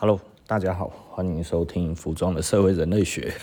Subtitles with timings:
[0.00, 3.34] Hello，大家好，欢迎收听服装的社会人类学。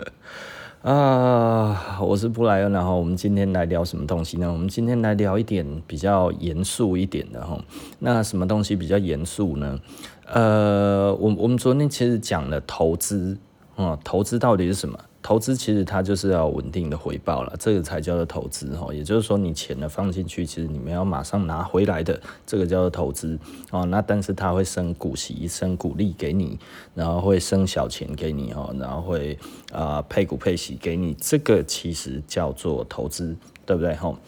[0.84, 4.52] 啊，我是布莱恩，然后我们今天来聊什么东西呢？
[4.52, 7.58] 我们今天来聊一点比较严肃一点的哈。
[8.00, 9.80] 那什么东西比较严肃呢？
[10.26, 13.38] 呃，我我们昨天其实讲了投资，
[13.78, 14.98] 嗯，投资到底是什么？
[15.28, 18.94] 投资其实它就是要稳定的回报了，这个才叫做投资哈。
[18.94, 23.38] 也就是说，你钱呢放进去，其实你们要马上拿回来的，这个叫做投资
[23.70, 23.84] 哦。
[23.84, 26.58] 那但是它会生股息、生股利给你，
[26.94, 29.38] 然后会生小钱给你哦，然后会
[29.70, 33.36] 啊、配股配息给你，这个其实叫做投资，
[33.66, 34.18] 对不对哈？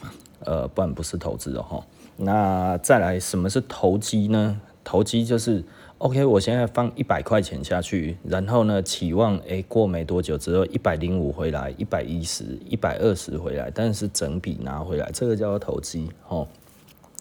[0.45, 1.83] 呃，不然不是投资哦。
[2.19, 4.61] 那再来，什么是投机呢？
[4.85, 5.65] 投机就是。
[6.01, 16.49] OK，我现在放一百块钱下去，然后呢，期望诶、过没多久之后一百零五回来，一百一十、一百二十回来，但是整笔拿回来，这个叫做投机哦。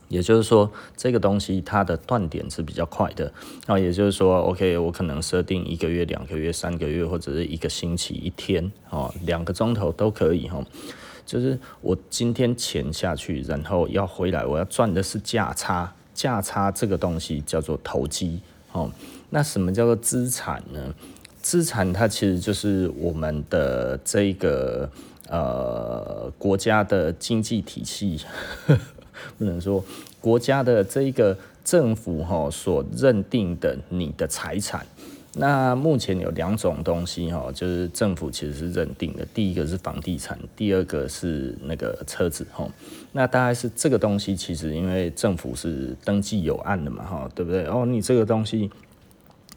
[0.08, 3.30] 也就是说，这个东西它的断点是比较快的。
[3.68, 10.66] 那也就是说，OK，我可能设定一个月、两个月、三个月，或者是一个星期、一天哦，两个钟头都可以哦。
[11.26, 18.40] 就是我今天钱下去，然后要回来，我要赚的是价差，价差这个东西叫做投机。
[18.72, 18.92] 哦，
[19.30, 20.94] 那什么叫做资产呢？
[21.42, 24.90] 资产它其实就是我们的这个
[25.30, 28.20] 呃国家的经济体系，
[28.66, 28.80] 呵 呵
[29.38, 29.84] 不能说
[30.20, 34.86] 国家的这个政府哈所认定的你的财产。
[35.36, 42.68] 那目前有两种东西哈，就是政府其实是认定的，第一个是房地产，第二个是那个车子哈。
[43.12, 47.64] 那大概是这个东西，其实因为政府是登记有案的嘛哈，对不对？
[47.68, 48.72] 哦，你这个东西，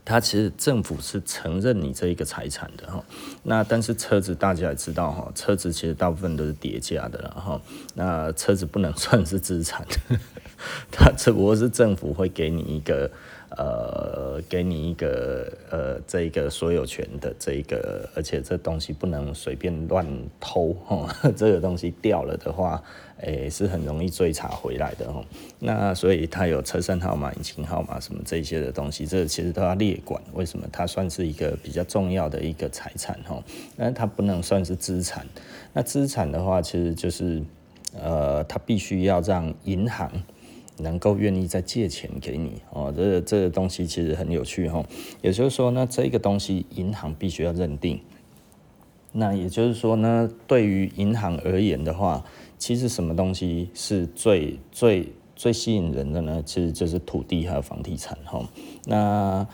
[0.05, 3.03] 它其实政府是承认你这一个财产的哈。
[3.43, 7.59] 那但是车子大家也知道哈，车子其实大部分都是叠加的了哈。
[7.95, 9.87] 那车子不能算是资产，
[10.93, 13.11] 它只不过是政府会给你一个。
[13.57, 20.07] 呃，给你一个呃，这一个所有权的这一个，而且这东西不能随便乱
[20.41, 22.83] 偷哈， 这个东西掉了的话，
[23.19, 25.23] 诶、是很容易追查回来的哈。
[25.59, 30.23] 那所以它有车身号码、引擎号码什么这些的东西，这、其实都要列管。
[30.33, 30.67] 为什么？
[30.73, 33.43] 它算是一个比较重要的一个财产哈，
[33.77, 35.27] 但是它不能算是资产。
[35.75, 37.43] 那资产的话，其实就是
[38.01, 40.11] 呃，它必须要让银行。
[40.83, 44.85] 能够愿意再借钱给你哦，这个、这个东西其实很有趣哈。
[45.23, 48.01] 也就是说呢，这个东西银行必须要认定。
[49.13, 52.25] 那也就是说呢，对于银行而言的话，
[52.59, 56.43] 其实什么东西是最最最吸引人的呢？
[56.45, 58.43] 其实就是土地还有房地产哈。
[58.87, 59.47] 那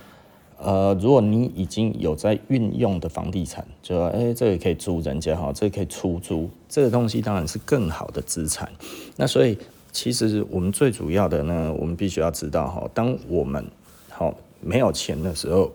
[0.58, 8.70] 呃，如果你已经有在运用的房地产，就说哎，这个可以租人家哈，这个可以出租，这个东西当然是更好的资产。
[9.16, 9.58] 那所以。
[10.00, 13.68] 其实我们最主要的呢，我们必须要知道哈，当我们
[14.08, 15.72] 好没有钱的时候，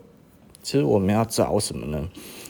[0.62, 2.08] 其实我们要找什么呢？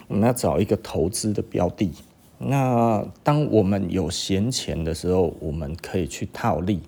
[0.08, 1.92] 我们要找一个投资的标的。
[2.38, 6.80] 那当我们有闲钱的时候，我们可以去套利。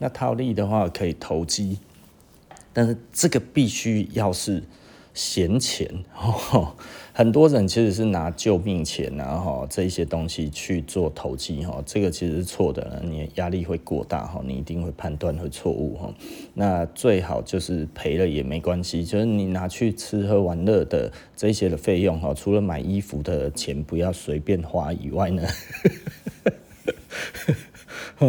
[0.00, 1.78] 那套利的话可以投机，
[2.72, 4.64] 但是这个必须要是。
[5.14, 5.86] 闲钱，
[7.12, 16.14] 很多人其实是拿救命钱啊，哈，这一些东西去做投机，哈，这个其实是错的，你压力会过大，哈，你一定会判断会错误，哈，
[16.54, 25.42] 那最好就是赔了也没关系，就是你拿去吃喝玩乐的这些的费用，哈，除了买衣服的钱不要随便花以外呢。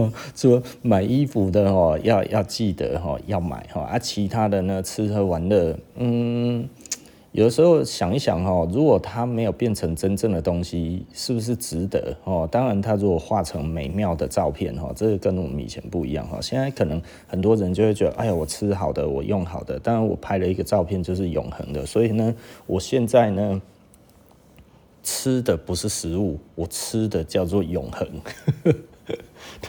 [0.35, 6.67] 说买衣服的哦，要要记得哈，要买哈啊，其他的呢，吃喝玩乐，嗯，
[7.31, 12.47] 有时候想一想哈，如果它没有变成真正的东西，是不是值得哦？
[12.51, 16.39] 当然，它如果画成美妙的照片哈，这个跟我们以前不一样哈。
[16.41, 22.33] 现在可能很多人就会觉得，哎呀，我吃好的，我用好的，当然我拍了一个照片就是永恒的，所以呢，
[22.67, 23.61] 我现在呢，
[25.01, 28.07] 吃的不是食物，我吃的叫做永恒。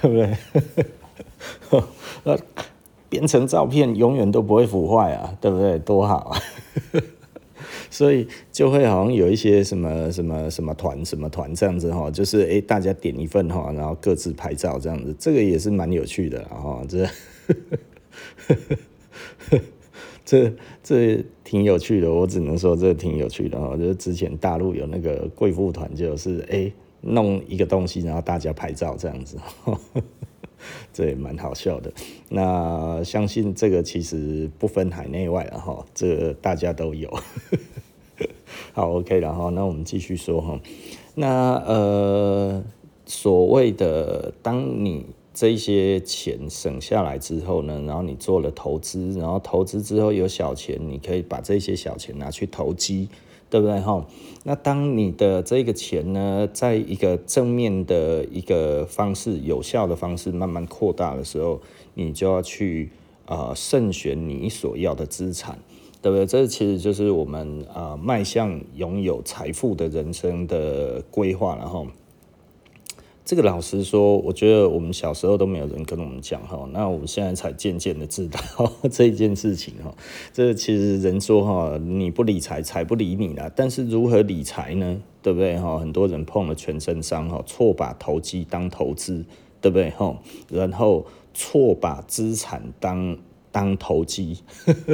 [0.00, 1.82] 对不对？
[2.24, 2.38] 那
[3.08, 5.78] 变成照片永远都不会腐坏啊，对不对？
[5.78, 6.38] 多好啊！
[7.90, 17.06] 所以就会好像有一些什么什么什么团什么团这样子哈，就是诶大家点一份哈，然后各自拍照这样子，这个也是蛮有趣的哈，这
[20.24, 20.52] 这
[20.82, 26.72] 这挺有趣的，我只能说这挺有趣的哈，就是之前大陆有那个贵妇团，就是诶
[27.06, 30.02] 弄一个东西，然后大家拍照这样子，呵 呵
[30.92, 31.92] 这也蛮好笑的。
[32.30, 37.12] 那相信这个其实不分海内外了哈，这大家都有。
[38.72, 40.58] 好，OK，然后那我们继续说哈。
[41.16, 42.64] 那呃，
[43.04, 53.08] 所谓的当你这些钱省下来之后呢，然后你做了投资，然后投资之后有小钱，你可以把这些小钱拿去投机，
[53.54, 54.04] 对不对哈？
[54.42, 61.60] 那当你的这个钱呢，在一个正面的一个方式、有效的方式慢慢扩大的时候，
[61.94, 62.90] 你就要去
[63.26, 65.56] 啊、慎选你所要的资产，
[66.02, 66.26] 对不对？
[66.26, 71.86] 这其实就是我们啊、迈向拥有财富的人生的规划，然后。
[73.24, 78.38] 这个老实说，我觉得我们小时候都没有人跟我们讲哈，那我们现在才渐渐的知道
[78.92, 79.94] 这一件事情哈。
[80.30, 83.50] 这其实人说哈，你不理财，财不理你啦。
[83.56, 85.00] 但是如何理财呢？
[85.22, 85.78] 对不对哈？
[85.78, 89.24] 很多人碰了全身伤哈，错把投机当投资，
[89.62, 90.18] 对不对哈？
[90.50, 93.16] 然后错把资产当
[93.50, 94.40] 当投机，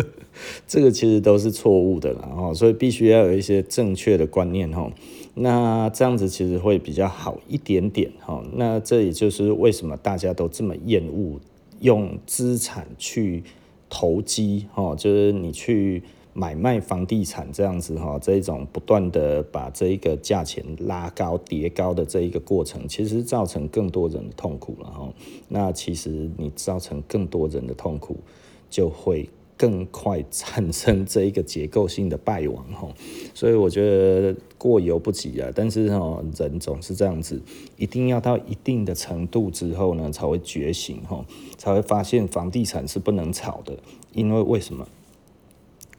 [0.69, 2.55] 这个其实都是错误的啦哈。
[2.55, 4.88] 所以必须要有一些正确的观念哈。
[5.35, 8.43] 那这样子其实会比较好一点点哈。
[8.53, 11.41] 那这也就是为什么大家都这么厌恶
[11.81, 13.43] 用资产去
[13.88, 25.09] 投机哈，就是你去买卖房地产这样子哈，这种不断的把这一个价钱拉高叠高的这一个过程，其实造成更多人的痛苦了哈。
[25.49, 28.17] 那其实你造成更多人的痛苦，
[28.69, 29.29] 就会。
[29.61, 32.95] 更快产生这一个结构性的败亡吼，
[33.35, 35.51] 所以我觉得过犹不及啊。
[35.55, 37.43] 但是吼，人总是这样子，
[37.77, 41.27] 一定要到一定的程度之后呢，才会觉醒吼，
[41.59, 43.79] 才会发现房地产是不能炒的。
[44.15, 44.89] 因为为什么？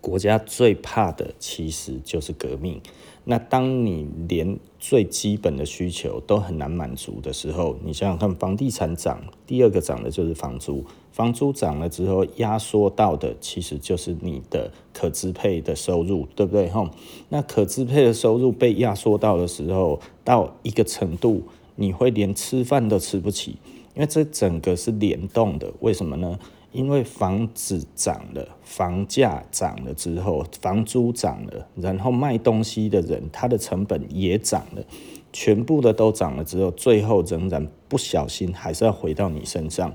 [0.02, 2.82] 国家最怕的其实就是革命。
[3.26, 10.84] 那当你连最基本的需求都很难满足的时候，你想想看，房地产涨，第二个涨的就是房租。
[11.22, 16.68] 房租涨了之后，压缩到的其实就是你的可支配的收入，对不对？
[16.70, 16.90] 吼，
[17.30, 21.44] 那可支配的收入被压缩到的时候，到一个程度，
[21.76, 23.52] 你会连吃饭都吃不起，
[23.94, 25.72] 因为这整个是联动的。
[25.82, 26.40] 为什么呢？
[26.72, 34.84] 因为房子涨了，房价涨了之后，房租涨了，然后卖东西的人他的成本也涨了，
[35.32, 39.94] 全部的都涨了之后，最后仍然不小心还是要回到你身上。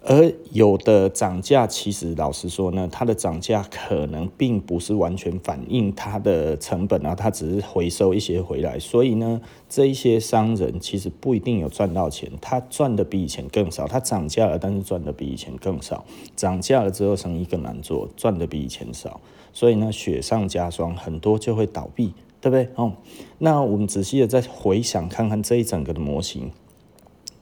[0.00, 8.78] 而有的涨价，其实老实说呢，它的涨价可能并不是完全反映它的成本啊，它只是回收一些回来。
[8.78, 13.86] 所以呢，这一些商人其实不一定有赚到钱，他赚的比以前更少。
[13.86, 16.04] 他涨价了，但是赚的比以前更少。
[16.36, 19.20] 涨价了之后，生意更难做，赚的比以前少。
[19.52, 22.68] 所以呢，雪上加霜，很多就会倒闭，对不对？
[22.76, 22.92] 哦，
[23.38, 26.52] 那我们仔细的再回想看看这一整个的模型，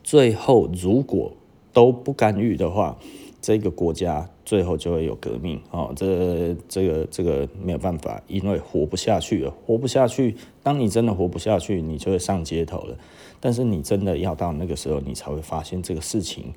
[0.03, 1.31] 最后如果。
[1.77, 2.97] 都不干预的话，
[3.39, 5.93] 这个国家最后就会有革命哦。
[5.95, 10.35] 这、这个、这个没有办法，因为活不下去了，活不下去。
[10.63, 12.97] 当你真的活不下去，你就会上街头了。
[13.39, 16.51] 但是你真的要到那个时候，你才会发现这个事情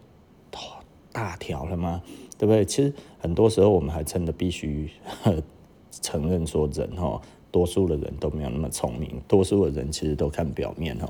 [1.13, 2.01] 大条了吗？
[2.39, 2.65] 对不对？
[2.65, 4.89] 其实很多时候我们还真的必须
[6.01, 7.21] 承认说，人哈，
[7.51, 11.07] 多数的人都没有那么聪明，多数的人其实都看表面哈。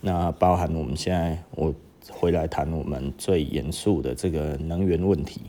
[0.00, 1.74] 那包含我们现在我。
[2.10, 5.40] 回来谈我们最严肃的这个能源问题，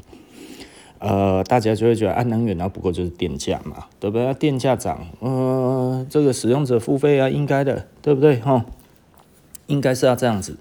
[0.99, 4.33] 呃，大家就会觉得啊，能源那不过就是电价嘛，对不对？
[4.35, 8.37] 电价涨，呃，这个使用者付费啊，应该的，对不对？
[8.37, 8.65] 哈，
[9.67, 10.57] 应该是要这样子，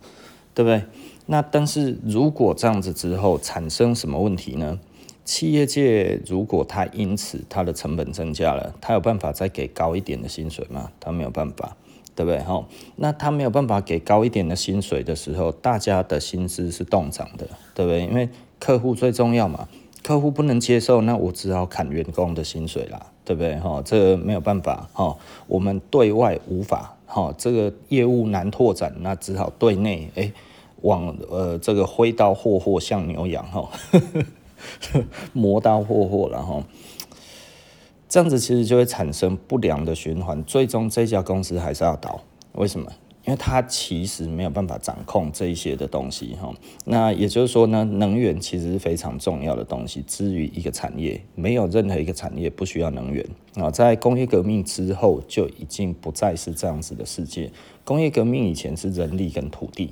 [0.55, 0.83] 对不对？
[1.27, 4.79] 那但是如果这样子之后产生什么问题呢？
[5.25, 10.91] 企业界如果它因此它的成本增加了，它有办法再给高一点的薪水吗？
[10.99, 11.77] 它没有办法。
[12.19, 12.41] 对不对？
[12.41, 17.47] 哈，那他没有办法给高一点的薪水的时候，大家的薪资是冻涨的，
[17.77, 18.03] 对不对？
[18.03, 19.69] 因为客户最重要嘛，
[20.03, 23.55] 客户不能接受，那我只好砍员工的薪水啦，对不对？
[23.61, 30.33] 哈，这没有办法，哈，我们对外无法，哈，这个业务难拓展，那只好对内，哎，
[30.83, 33.71] 往呃这个挥刀霍霍向牛羊，哈，
[35.33, 36.65] 磨刀霍霍了，哈。
[38.09, 42.21] 这样子其实就会产生不良的循环，最终这家公司还是要倒。
[42.53, 42.91] 为什么？
[43.27, 46.51] 因为它其实没有办法掌控这一些的东西哈。
[46.87, 50.03] 那也就是说呢，能源其实是非常重要的东西。
[50.07, 53.23] 至于一个产业，没有任何一个产业不需要能源
[53.57, 53.71] 啊。
[53.71, 57.51] 在工业革命之后，就已经不再是这样子的世界。
[57.85, 59.91] 工业革命以前是人力跟土地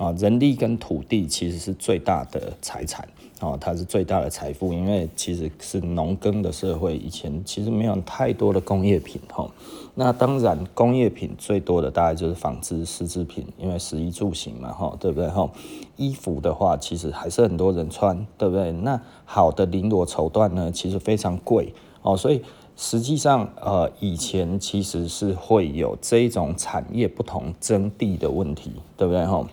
[0.00, 3.06] 啊，人力跟土地其实是最大的财产。
[3.40, 9.50] 哦，它是最大的财富，因为其实是农耕的社会，以前其实没有太多的工业品哈。
[9.94, 15.50] 那当然，工业品最多的大概就是纺织、丝织品，因为食衣住行嘛哈，对不对哈？
[15.96, 18.72] 衣服的话，其实还是很多人穿，对不对？
[18.72, 22.42] 那好的绫罗绸缎呢，其实非常贵哦，所以
[22.76, 29.46] 实际上呃，以前其实是会有这种产业不同征地的问题，对不对哈？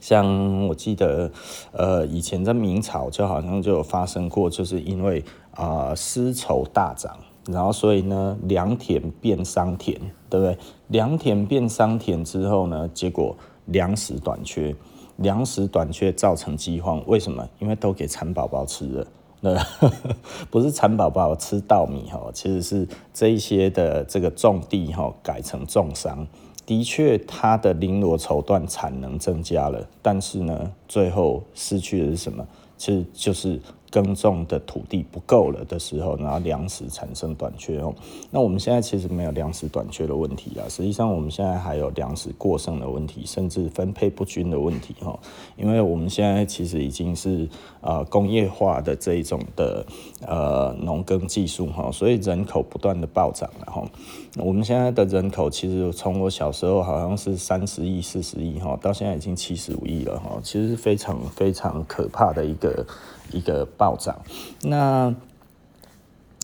[0.00, 1.30] 像我记得，
[1.72, 7.16] 呃，以前在明朝就好像就有发生过，就是因为啊丝绸大涨，
[7.46, 10.58] 然后所以呢良田变桑田，对不对？
[10.88, 14.74] 良田变桑田之后呢，结果粮食短缺，
[15.16, 17.46] 粮食短缺造成饥荒，为什么？
[17.58, 19.06] 因为都给蚕宝宝吃了。
[19.42, 19.56] 那
[20.50, 26.26] 不是蚕宝宝吃稻米哈，其实是这一些的这个种地哈改成种桑，
[26.70, 32.46] 的确它的绫罗绸缎产能增加了，但是呢，最后失去的是什么？
[32.78, 33.60] 其实就是。
[33.90, 37.92] 耕种的土地不够了的时候，然后粮食产生短缺哦。
[38.30, 45.18] 那我们现在其实没有粮食短缺的问题啊，实际上我们现在还有粮食过剩的问题，甚至分配不均的问题哈。
[45.56, 47.48] 因为我们现在其实已经是
[47.80, 49.84] 呃工业化的这一种的
[50.26, 53.82] 呃农耕技术哈，所以人口不断的暴涨了哈。
[54.36, 62.86] 我们现在的人口其实从我小时候好像是三十亿、四十亿哈，到现在已经七十五亿了哈，其实是非常非常可怕的一个。
[63.32, 64.20] 一个暴涨，
[64.62, 65.14] 那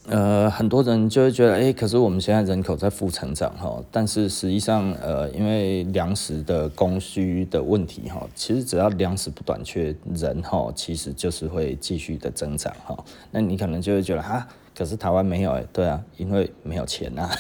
[0.09, 12.97] 呃很多人就会觉得，哎、可是我们现在人口在负成长哈，但是实际上呃，因为粮食的供需的问题哈，其实只要粮食不短缺，人哈其实就是会继续的增长哈。
[13.33, 17.31] 那你可能就会觉得啊，可是台湾没有哎，对啊，因为没有钱啊，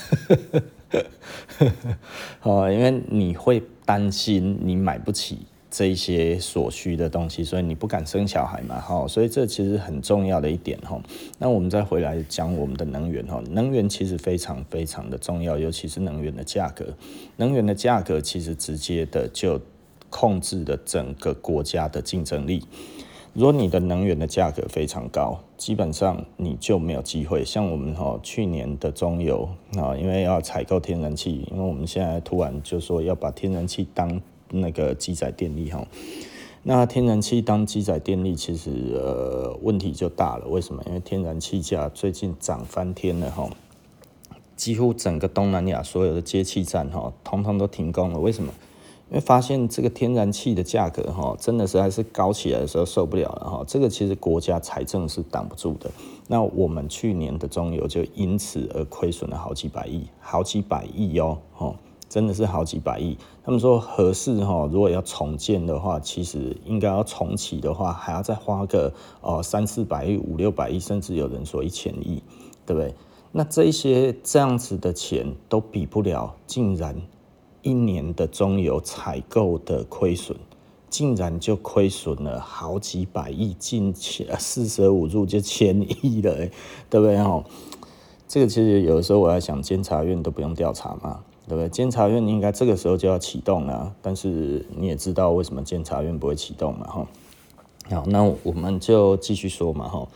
[2.42, 5.46] 哦，因为你会担心你买不起。
[5.70, 11.00] 这些所需的东西，所以你不敢生小孩嘛，哈，所以这其实很重要的一点，哈。
[11.38, 16.86] 那我们再回来讲我们的能源，哈，能源其实非常非常的重要，尤其是能源的价格，
[17.36, 19.60] 能源的价格其实直接的就
[20.08, 22.62] 控制了整个国家的竞争力。
[23.34, 27.44] 如果你的能源的价格非常高，基本上你就没有机会。
[27.44, 29.46] 像我们哈去年的中油
[29.76, 34.18] 啊，因为要采购天然气，因为我们现在突然就说要把天然气当
[34.50, 35.86] 那个基载电力哈，
[36.62, 40.46] 那天然气当基载电力，其实呃问题就大了。
[40.48, 40.82] 为什么？
[40.86, 43.48] 因为天然气价最近涨翻天了哈，
[44.56, 48.18] 几乎整个东南亚所有的接气站哈，通通都停工了。
[48.18, 48.52] 为什么？
[49.08, 53.64] 因为发现这个天然气的价格哈，真的实在是高起来的时候受不了了哈。
[53.64, 55.88] 这个其实国家财政是挡不住的。
[56.26, 61.72] 那我们去年的中油就因此而亏损了好几百亿，好几百亿哟，哈。
[62.08, 63.16] 真的是好几百亿。
[63.44, 72.22] 他们说合适哈，如果要重建的话，其实应该要重启的话，还要再花个哦三四百亿、五六百亿，甚至有人说一千亿，
[72.64, 72.94] 对不对？
[73.32, 76.96] 那这些这样子的钱都比不了，竟然
[77.62, 80.36] 一年的中油采购的亏损，
[80.88, 86.34] 竟然就亏损了好几百亿，近千四舍五入就千亿了，
[86.88, 87.16] 对不对？
[87.22, 87.44] 哈，
[88.26, 91.22] 这个其实有的时候我在想，监察院都不用调查嘛。
[91.48, 91.68] 对不对？
[91.68, 96.86] 监察院应该这个时候就要启动了，但是你也知道为什么监察院不会启动嘛？
[96.86, 97.06] 哈，
[97.90, 100.08] 好，那我们就继续说嘛，哈。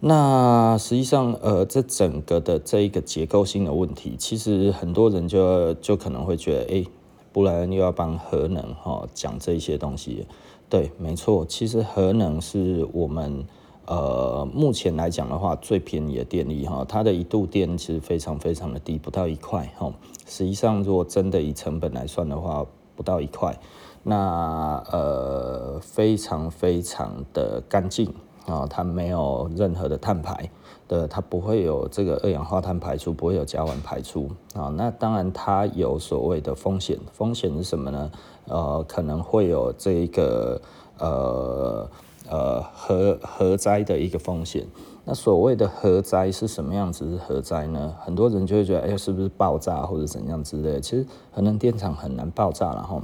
[0.00, 6.84] 那实际上，呃，这整个的这一个结构性的问题，其实很多人就就可能会觉得，哎，
[7.32, 10.26] 布莱恩又要帮核能哈讲这些东西。
[10.68, 13.44] 对，没错，其实核能是我们。
[13.86, 19.92] 呃，目前来讲的话，最便宜的电力哈，它的一度电其实非常非常的低，不到一块哈。
[20.26, 23.58] 实际上，如果真的以成本来算的话，不到一块。
[24.04, 28.14] 那呃，非常非常的干净
[28.46, 30.48] 啊，它没有任何的碳排
[30.86, 34.72] 的，它不会有这个二氧化碳排出，不会有甲烷排出啊。
[34.76, 38.12] 那当然，它有所谓的风险，风险是什么呢？
[38.46, 40.62] 呃，可能会有这一个
[40.98, 41.90] 呃。
[42.30, 44.64] 呃，核核灾的一个风险。
[45.04, 47.10] 那所谓的核灾是什么样子？
[47.10, 47.94] 是核灾呢？
[48.00, 50.80] 很多人就会觉得，哎，是不是爆炸或者怎样之类的？
[50.80, 53.02] 其实核能电厂很难爆炸，然后。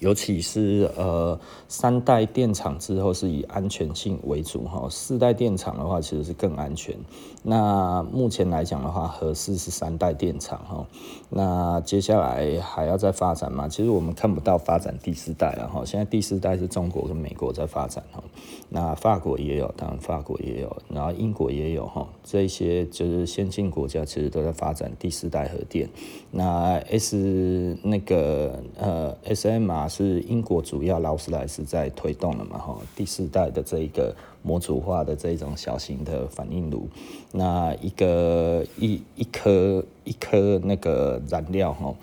[0.00, 6.94] 尤其是呃三代电厂之后是以安全性为主哈，四代电厂的话其实是更安全。
[7.42, 10.86] 那目前来讲的话，核四是三代电厂哈，
[11.30, 13.68] 那接下来还要再发展吗？
[13.68, 18.22] 其实我们看不到发展第四代了哈，现在第四代是中国跟美国在发展哈，
[18.68, 25.88] 那法国也有，当然法国也有，然后英国也有哈，这些就是先进国家其实都在发展第四代核电。
[26.30, 29.88] 那 S 那个呃 sm 啊。
[29.88, 32.58] 是英国主要劳斯莱斯在推动的嘛？
[32.58, 36.88] 哈，第四代的这一个模组化的这种小型的反应炉，
[37.32, 41.94] 那一个一一颗一颗那个燃料哈，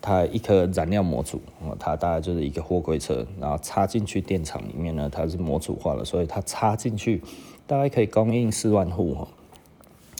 [0.00, 7.22] 它一颗燃料模组哦，它大概就是一个货柜车，然后插进去电厂里面呢，它是模组化的，所以它插进去
[7.66, 9.28] 大概可以供应四万户哈。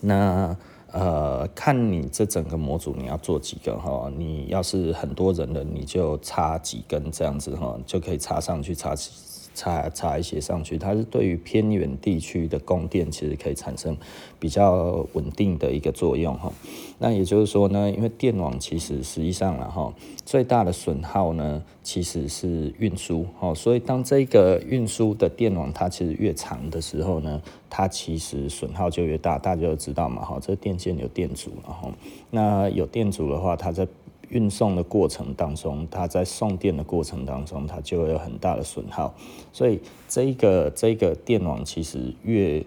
[0.02, 0.56] 那
[0.90, 8.94] 呃，看你这整个模组你要做几个哈，你要是很多人的，你就插几根这样子哈，就可以插上去插
[9.58, 13.96] 插插一些上去，它是对于偏远地区的供电，其实可以产生
[14.38, 16.52] 比较稳定的一个作用哈。
[17.00, 19.92] 那也就是说呢，因为电网其实实际上了哈，
[20.24, 29.38] 最大的损耗呢其实是运输哈，所以当这个运输的电网它其实越长的时候呢，它其实损耗就越大。
[29.38, 31.92] 大家都知道嘛哈，这电线有电阻，然后
[32.30, 33.86] 那有电阻的话，它在
[34.28, 39.14] 运送的过程当中，它在送电的过程当中，它就会有很大的损耗。
[39.52, 42.64] 所以这一个这一个电网其实越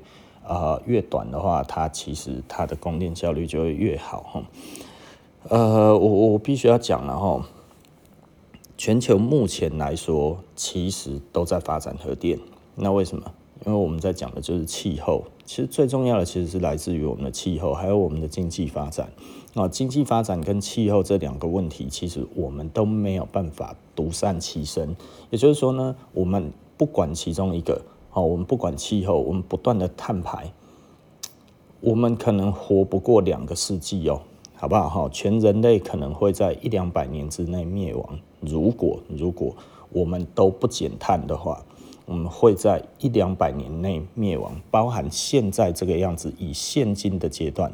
[0.47, 4.43] 呃越短的话，它其实它的供电效率就会越好哈。
[5.49, 7.45] 呃，我我必须要讲了哈，
[8.77, 12.39] 全球目前来说其实都在发展核电。
[12.75, 13.31] 那为什么？
[13.65, 15.23] 因为我们在讲的就是气候。
[15.45, 19.11] 其实最重要的其实是来自于我们的气候，还有我们的经济发展。
[19.53, 24.95] 啊，经济发展跟气候这两个问题，其实我们都没有办法独善其身。
[25.29, 30.53] 也就是说呢，我们不管其中一个，好，我们不管气候，我们不断的碳排，
[31.81, 34.21] 我们可能活不过两个世纪哦，
[34.55, 34.87] 好不好？
[34.87, 38.19] 哈，全人类可能会在一两百年之内灭亡。
[38.39, 39.53] 如果如果
[39.91, 41.61] 我们都不减碳的话，
[42.05, 47.71] 我们会在一两百年内灭亡，包含现在这个样子，以现今的阶段。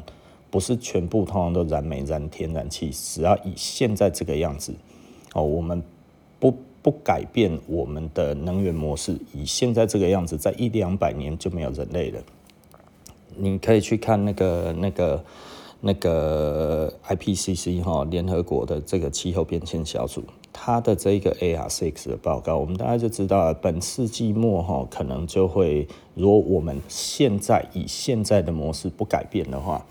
[0.50, 4.74] 不是全部通通都燃煤、燃天然气，只要以现在这个样子，
[5.34, 5.82] 哦，我们
[6.40, 12.22] 不不改变我们的能源模式，以现在这个样子，在一两百年就没有人类了。
[13.36, 15.24] 你可以去看那个、那个、
[15.82, 20.24] 那个 IPCC 哈，联合国的这个气候变迁小组，
[20.60, 29.86] 它的这个 AR6 的报告，我们大家就知道了，本世纪末哈，可能就会，如果我们现在以现在的模式不改变的话。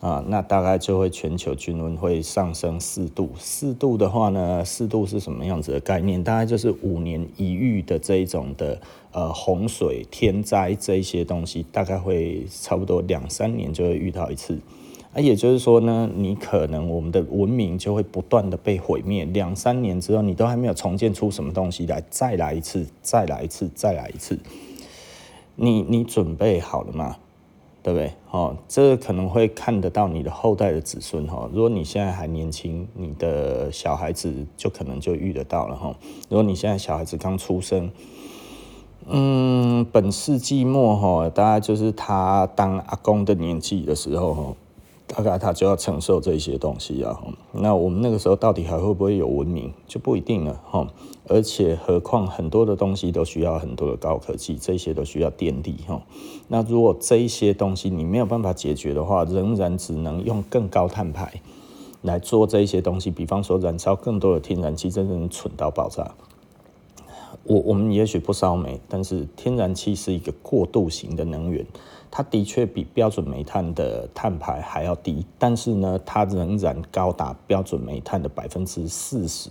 [0.00, 3.30] 啊，那大概就会全球均温会上升四度。
[3.38, 6.20] 四度的话呢，四度是什么样子的概念？
[6.20, 8.80] 大概就是五年一遇的这一种的
[9.12, 14.58] 呃洪水、天灾这一些东西，大概会差不多两三年就会遇到一次。
[15.14, 24.38] 啊，也就是说呢，你可能我们的文明就会不断的被毁灭，两三年之后你都还没有重建出什么东西来，再来一次，再来一次，再来一次。
[25.54, 27.16] 你你准备好了吗？
[27.82, 28.12] 对不对？
[28.30, 31.46] 哦，这可能会看得到你的后代的子孙哈。
[31.52, 35.94] 如果你现在还年轻，你的小孩子就可能就遇得到了哈。
[36.30, 37.90] 如果你现在小孩子刚出生，
[39.06, 44.54] 嗯，本世纪末哈，大概就是他当阿公的年纪的时候哈。
[45.14, 47.20] 大概他就要承受这些东西啊，
[47.52, 50.88] 那我们那个时候到底还会不会有文明就不一定了哈。
[51.28, 56.00] 而且何况很多的东西都需要很多的高科技，这些都需要电力哈。
[56.48, 61.42] 那如果这一些东西你没有办法解决的话，仍然只能用更高碳排
[62.00, 66.14] 来做这些东西，比方说燃烧更多的天然气，真正蠢到爆炸。
[67.44, 71.66] 我我们也许不烧煤，但是天然气是一个过渡型的能源。
[72.14, 79.48] 它的确比标准煤炭的碳排还要低，但是呢，它仍然高达标准煤炭的百分之四十。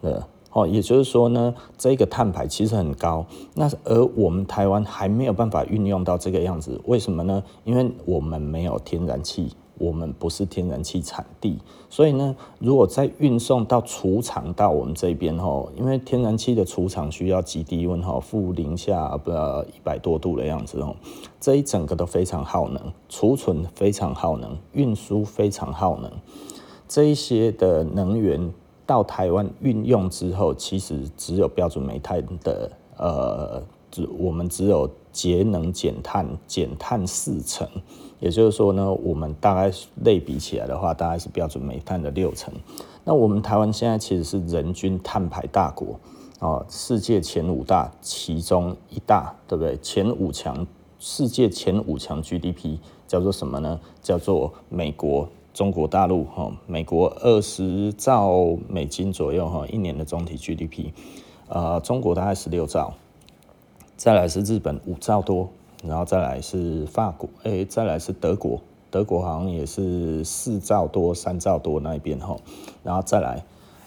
[0.00, 3.26] 呃，哦，也就是说呢，这个碳排其实很高。
[3.54, 7.42] 那而我们台湾还没有办法运用到这个样子，为什么呢？
[7.64, 9.54] 因为我们没有天然气。
[9.78, 11.58] 我们不是天然气产地，
[11.90, 20.96] 所以呢，如果再运送到储藏到我们这边吼，因为天然气的储藏需要极低温吼，负零下不一百多度的样子哦，
[21.38, 26.10] 这一整个都非常耗能，储存非常耗能，运输非常耗能，
[26.88, 28.52] 这一些的能源
[28.86, 37.68] 到台湾运用之后，其实只有标准煤炭的呃，只我们只有节能减碳减碳四成。
[38.18, 39.70] 也就是说呢，我们大概
[40.02, 42.52] 类比起来的话，大概是标准煤炭的六成。
[43.04, 46.00] 那我们台湾现在其实是人均碳排大国
[46.38, 49.76] 啊，世界前五大其中一大，对不对？
[49.78, 50.66] 前五强，
[50.98, 53.78] 世界前五强 GDP 叫做什么呢？
[54.02, 60.90] 叫做美国、中国大陆哈，美国二十兆美金左右哈，一年的总体 GDP，
[61.48, 62.94] 呃，中国大概十六兆，
[63.96, 65.48] 再来是日本五兆多。
[65.86, 72.36] 然后再来是法国，哎，再来是德国，德国好像也是四兆多、三兆多那一边哈。
[72.82, 73.44] 然后再来，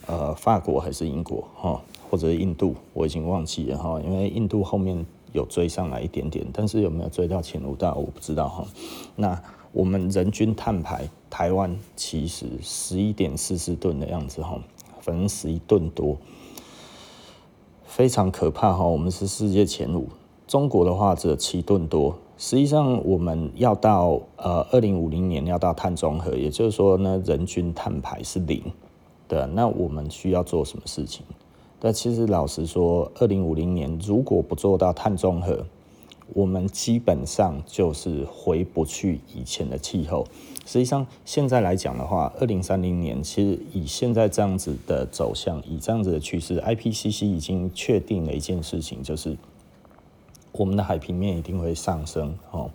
[0.08, 8.66] 呃，法国还是英国哈，或者是印度，我已经忘记了哈，因为印度后面有追上来一点点，但是有没有追到前五大我不知道哈。
[9.16, 14.60] 那我们人均碳排，台湾其实十一点四四吨的样子哈，
[15.02, 16.18] 反正十一吨多，
[17.86, 18.84] 非常可怕哈。
[18.86, 20.08] 我们是世界前五。
[20.50, 28.64] 中国的话只有七吨多，实际上我们要到呃二零五零年要到碳中和，也就是说呢，人均碳排是零。
[29.28, 31.24] 对，那我们需要做什么事情？
[31.80, 35.68] 但其实老实说，二零五零年如果不做到碳中和，
[36.34, 40.26] 我们基本上就是回不去以前的气候。
[40.66, 49.38] 实际上，现在来讲的话，二零三零年其实以现在这样子的走向，以这样子的趋势，IPCC 已经确定了一件事情，就是
[50.52, 52.70] 我们的海平面一定会上升哦。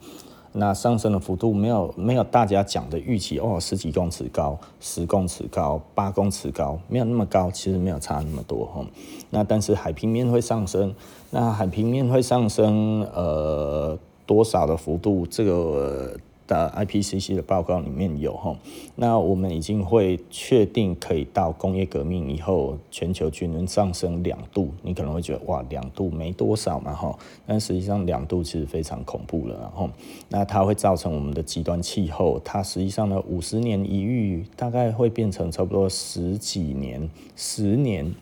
[0.52, 8.84] 那上升的幅度没有没有大家讲的预期哦，十几公尺高、十公尺高、八公尺高，没有那么高，其实没有差那么多哈。
[9.30, 10.94] 那但是海平面会上升，
[11.30, 15.26] 那海平面会上升呃多少的幅度？
[15.26, 16.16] 这个。
[16.46, 18.56] 的 IPCC 的报告里面有哈，
[18.96, 24.70] 那我们已经会确定可以到工业革命以后，全球均温上升两度。
[24.82, 29.90] 你可能会觉得哇，两度没多少嘛哈，但实际上两度其实非常恐怖了哈。
[30.28, 38.14] 那它会造成我们的极端气候，它实际上呢五十年一遇，大概会变成差不多十几年、十年、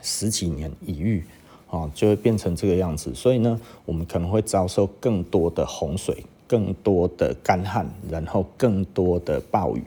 [0.00, 1.24] 十几年一遇，
[1.68, 3.12] 啊，就会变成这个样子。
[3.14, 6.24] 所以呢，我们可能会遭受更多的洪水。
[6.50, 9.84] 更多的干旱，然后更多的暴雨，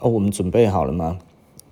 [0.00, 1.20] 哦我们准备好了吗？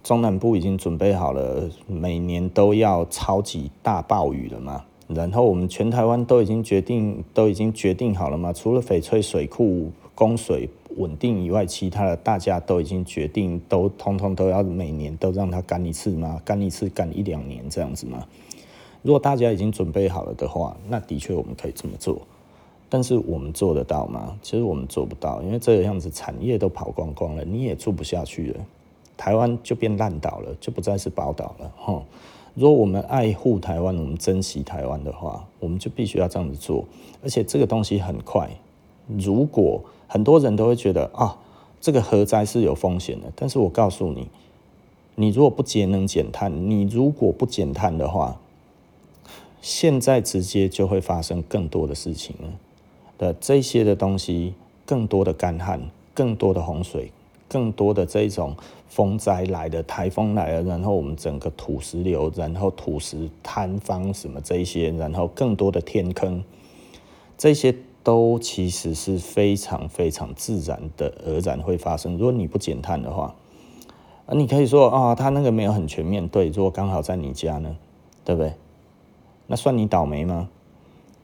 [0.05, 4.85] 中南部已经准备好了，每年都要超级大暴雨了吗？
[5.09, 8.53] 然后我们全台湾都已经决定，都已经决定好了吗？
[8.53, 16.41] 除了翡翠水库供水稳定以外，其他的大家都已经决定，都通通都要每年都让它干一次吗？
[16.45, 18.29] 干一次干一两年这样子吗？
[19.03, 22.23] 如果大家已经准备好了的话，那的确我们可以这么做。
[22.95, 24.37] 但是我们做得到吗？
[24.43, 28.61] 其实我们做不到，因为这个样子产业都跑光光了，你也做不下去了，
[29.17, 31.73] 台湾就变烂岛了，就不再是宝岛了。
[31.75, 32.03] 哈，
[32.55, 36.85] 如果我们爱护台湾，我们珍惜台湾的话，我们就必须要这样子做。
[37.23, 38.51] 而且这个东西很快，
[39.07, 41.39] 如果很多人都会觉得啊，
[41.81, 44.29] 这个核灾是有风险的，但是我告诉你，
[45.15, 48.39] 你如果不节能减碳，你如果不减碳的话，
[49.63, 52.49] 现在直接就会发生更多的事情了。
[53.19, 55.81] 的这些的东西，更多的干旱，
[56.15, 57.13] 更多的洪水，
[57.49, 58.57] 更多的这种
[58.89, 66.43] 风灾来的，台风来了，然后我们整个土石流，然后土石坍方什么这些，然后更多的天坑，
[67.39, 72.19] 这些都其实是非常非常自然的，而然会发生。
[72.19, 73.35] 如果你不减碳的话，
[74.27, 77.77] 啊，你可以说啊，它那个没有很全面对，如果刚好在你家呢，
[78.25, 78.53] 对不对？
[79.47, 80.49] 那算你倒霉吗？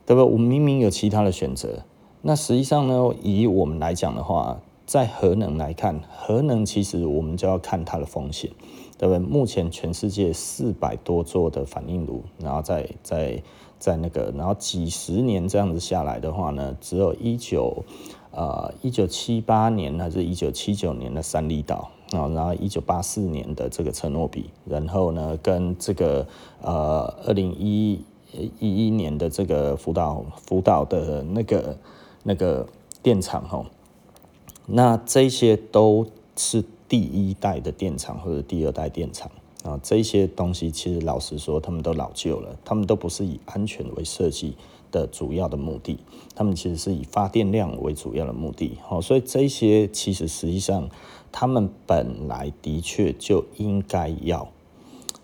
[0.09, 0.25] 对不？
[0.25, 1.81] 我们明明有其他的选择。
[2.23, 8.51] 那实际上呢，以我们来讲的话，在核能来看，核能其实我们就要看它的风险，
[8.97, 9.19] 对不对？
[9.19, 13.43] 目前全世界四百多座的反应炉，然后在在
[13.79, 17.85] 在那个，然后几十年这样子下来的话呢，只有一九
[18.31, 26.27] 呃一九七八年还是一九七九年的三里岛啊，然后一九八四年的这个车诺比，然后呢跟这个
[26.63, 28.01] 呃二零一。
[28.33, 31.79] 一一年的这个福岛福岛的那个
[32.23, 32.69] 那个
[33.03, 33.67] 电厂吼，
[34.67, 39.31] 那这些都是第一代的电厂或者第二代电厂
[39.65, 44.57] 啊，这些东西其实老实说，他们都老旧了，他们都不是以安全为设计
[44.93, 45.99] 的主要的目的，
[46.35, 48.79] 他们其实是以发电量为主要的目的。
[48.89, 50.89] 哦，所以这些其实实际上
[51.33, 54.49] 他们本来的确就应该要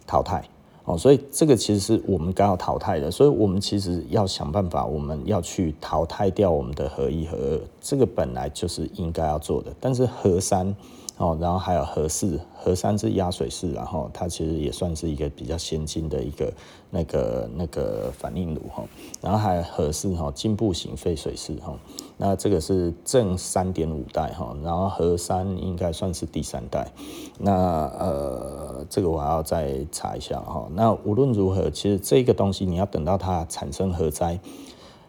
[0.07, 0.49] 淘汰。
[0.85, 10.75] 哦，所以这个其实是我们刚要淘汰的，所以我们其实要想办法，我们要去淘汰掉我们的核一、核二，这个本来就是应该要做的，但是核三。
[11.17, 16.53] 哦，然后还有核四，核三是压水式，然后它其实也算是一个比较先进的一个
[16.91, 18.83] 那个那个反应炉哈。
[19.21, 21.73] 然后还有核四哈，进步型废水式哈。
[22.17, 26.93] 那这个是正三点五代哈，然后核三应该算是第三代。
[27.39, 27.53] 那
[27.99, 30.69] 呃，这个我还要再查一下哈。
[30.75, 34.39] 那无论如何，其实这个东西你要等到它产生核灾，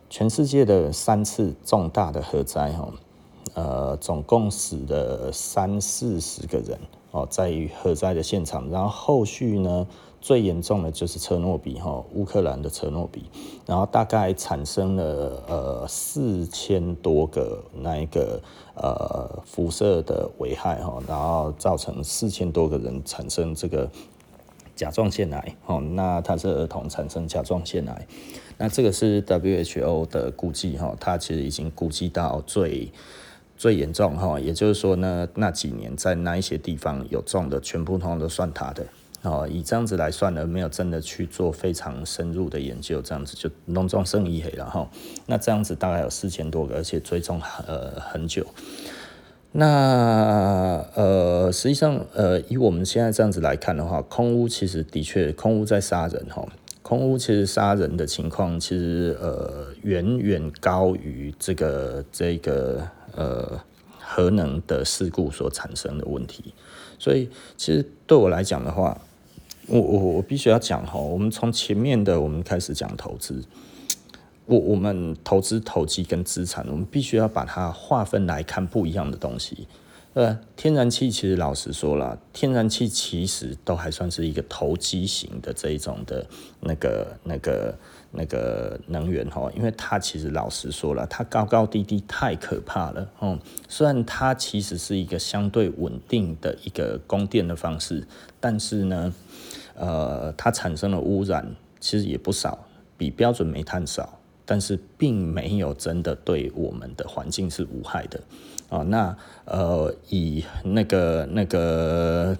[0.09, 2.89] 全世界的三次重大的核灾哈。
[3.53, 6.77] 呃，总共死了三四十个人
[7.11, 8.69] 哦，在于核灾的现场。
[8.69, 9.87] 然后后续呢，
[10.25, 13.29] 最严重的就是车诺比哈，乌克兰的车诺比，
[13.63, 18.41] 然后大概产生了呃四千多个那一个
[18.73, 23.87] 呃辐射的危害哈，然后造成四千多个人产生这个
[24.75, 28.07] 甲状腺癌哦，那他是儿童产生甲状腺癌，
[28.57, 32.91] 那这个是 WHO 的估计哈，他其实已经估计到最。
[33.57, 38.85] 最严重哈，也就是说呢，那几年在那一些地方有中的，全部通通都算他的
[39.25, 44.89] 哦，以这样子来算，呢没有真的去做非常深入的研究，这样子就农庄生意黑了哈。
[45.25, 48.45] 那这样子大概有四千多个，而且追踪呃很久。
[49.51, 56.45] 那呃，实际上呃，以我们现在这样子来看的话，空屋其实的确空屋在杀人哈。
[56.81, 62.85] 空屋其实杀人的情况，其实呃远远高于这个这个
[63.15, 63.59] 呃
[63.97, 66.53] 核能的事故所产生的问题。
[66.99, 69.01] 所以其实对我来讲的话，
[69.67, 73.43] 我我我必须要讲哈，我们从前面的我们开始讲投资，
[74.45, 79.67] 我我们投资投机跟资产，我们必须要把它划分来看不一样的东西。
[80.13, 86.25] 呃，天然气其实老实说了，天然气其实都还算是一个投机型的这一种的
[86.61, 87.77] 那个那个
[88.11, 93.37] 那个能源哈，因为它其实老实说了，它高高低低太可怕了哦。
[93.67, 98.07] 虽然它其实是一个相对稳定的一个供电的方式，
[98.39, 99.13] 但是呢。
[99.75, 102.65] 呃，它产生的污染其实也不少，
[102.97, 108.21] 比标准煤炭少，但是并没有真的对我们的环境是无害的
[108.69, 108.79] 啊。
[108.83, 112.37] 那呃，以那个那个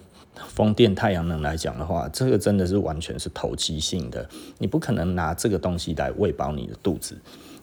[0.48, 7.18] 风电、太阳能来讲的话，这个真的是完全是投机性的，你不可能拿这个东西来喂饱你的肚子，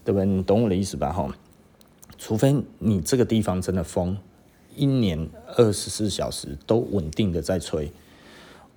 [0.04, 0.26] 对不对？
[0.26, 1.12] 你懂我的意思吧？
[1.12, 1.28] 哈，
[2.18, 4.16] 除非你这个地方真的风
[4.76, 7.90] 一年二十四小时都稳定的在吹。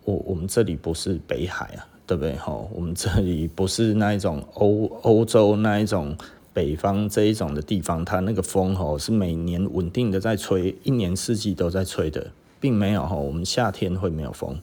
[0.05, 2.35] 我我们这里不是北海啊，对不对？
[2.37, 6.15] 哈，我们这里不是那一种欧欧洲那一种
[6.53, 12.27] 北方这一种的地方，它那个风吼是每年稳定的在吹，一年四季都在吹的，
[12.61, 14.57] 并没有哈，我们夏天会没有风，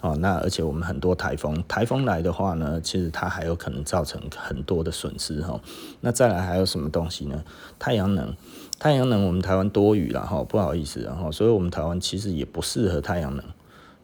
[0.00, 5.60] 哦，那而且我们很多台风，台风来的话呢，其实它还有可能造成很多的损失哈。
[6.00, 7.42] 那再来还有什么东西呢？
[7.78, 8.34] 太阳能，
[8.78, 13.44] 太阳能我们台湾多雨了哈，不好意思，然后所以我们台湾其实也不适合太阳能。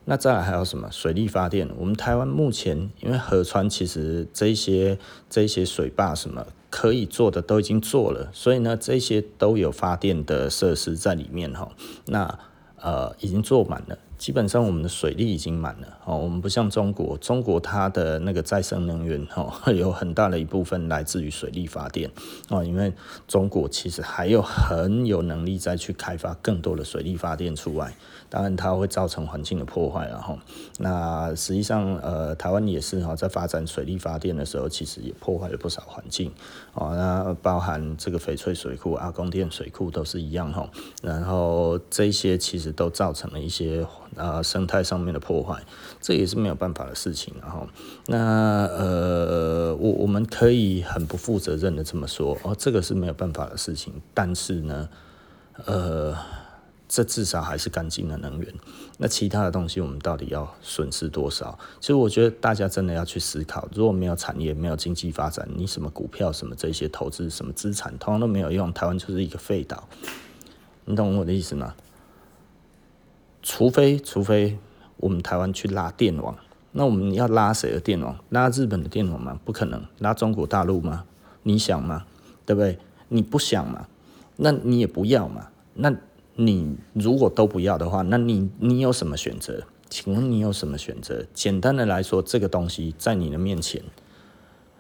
[0.07, 1.69] 那再来还有什么水力发电？
[1.79, 4.99] 我们台湾目前因为河川其实这些
[5.31, 11.71] 这些水坝什么可以做的都已经做了，所以呢这些都有发电的设施在里面哈。
[12.07, 12.39] 那
[12.81, 13.99] 呃已经做满了。
[14.17, 22.11] 基本上我们的水力已经满了哦，我们不像中国，中国它的那个再生能源哦， 有很大的一部分来自于水力发电
[22.49, 22.93] 哦，因为
[23.27, 27.95] 中国其实还有很有能力再去开发更多的水力发电出来，
[28.35, 30.37] 当然它会造成环境的破坏了哈。
[30.81, 36.33] 那实际上呃，台湾也是哈，在发展水力发电的时候，其实也破坏了不少环境
[36.73, 36.97] 哦。
[36.97, 40.69] 那包含这个翡翠水库、阿公店水库都是一样哈。
[41.01, 43.87] 然后这些其实都造成了一些。
[44.17, 45.61] 啊，生态上面的破坏，
[46.01, 47.35] 这也是没有办法的事情。
[47.43, 47.67] 然后，
[48.07, 53.93] 那呃，我我们可以很不负责任的这么说，哦，这个是没有办法的事情。
[54.15, 54.89] 但是呢，
[55.65, 56.17] 呃，
[56.95, 58.55] 这至少还是干净的能源。
[58.99, 61.59] 那其他的东西，我们到底要损失多少？
[61.81, 68.73] 其实我觉得大家真的要去思考，如果没有产业、没有经济发展，你什么股票、什么这些投资、什么资产，通通都没有用。
[68.73, 69.89] 台湾就是一个废岛，
[70.85, 71.75] 你懂我的意思吗？
[73.43, 74.57] 除非，除非
[74.99, 76.37] 我们台湾去拉电网，
[76.71, 78.17] 那我们要拉谁的电网？
[78.29, 79.41] 拉日本的电网吗？
[79.45, 79.85] 不可能。
[79.99, 81.05] 拉中国大陆吗？
[81.43, 82.05] 你想吗？
[82.47, 82.79] 对不对？
[83.09, 83.89] 你不想嘛？
[84.37, 85.49] 那你也不要嘛？
[85.75, 85.93] 那
[86.37, 89.65] 你如果都不要的话，那你你有什么选择？
[89.89, 91.25] 请问你有什么选择？
[91.33, 93.83] 简单的来说，这个东西在你的面前，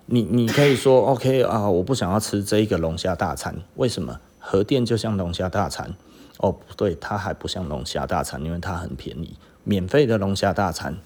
[0.07, 3.57] 你你可以说 OK 啊，我不想要吃这一个龙虾大餐。
[3.77, 4.21] 为什么？
[4.38, 5.95] 核电就像龙虾大餐。
[6.38, 10.97] 哦，不对，它还不像龙虾大餐，因为它很便宜，免费的龙虾大餐，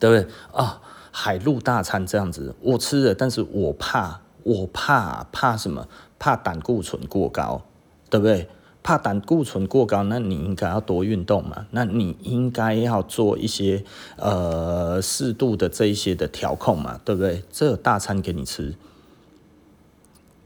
[0.00, 0.34] 对不对？
[0.52, 5.86] 啊、海陆大餐这样子，我吃了，但是我怕，我怕怕什么？
[6.18, 7.62] 怕胆固醇过高，
[8.10, 8.48] 对不对？
[8.82, 13.84] 怕胆固醇过高，那你应该要多运动嘛，那你应该要做一些
[14.16, 17.44] 呃适度的这一些的调控嘛，对不对？
[17.52, 18.74] 这有大餐给你吃。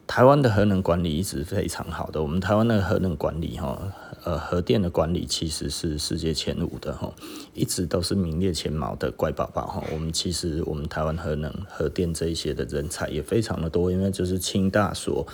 [0.07, 7.12] 台湾的核能管理一直非常好的，我们台湾的核能管理哈，呃，核电的管理其实是世界前五的哈，
[7.55, 9.83] 一直都是名列前茅的乖宝宝哈。
[9.92, 15.27] 我们其实我们台湾核能、核电这一些的人才也非常的多，因为就是清大所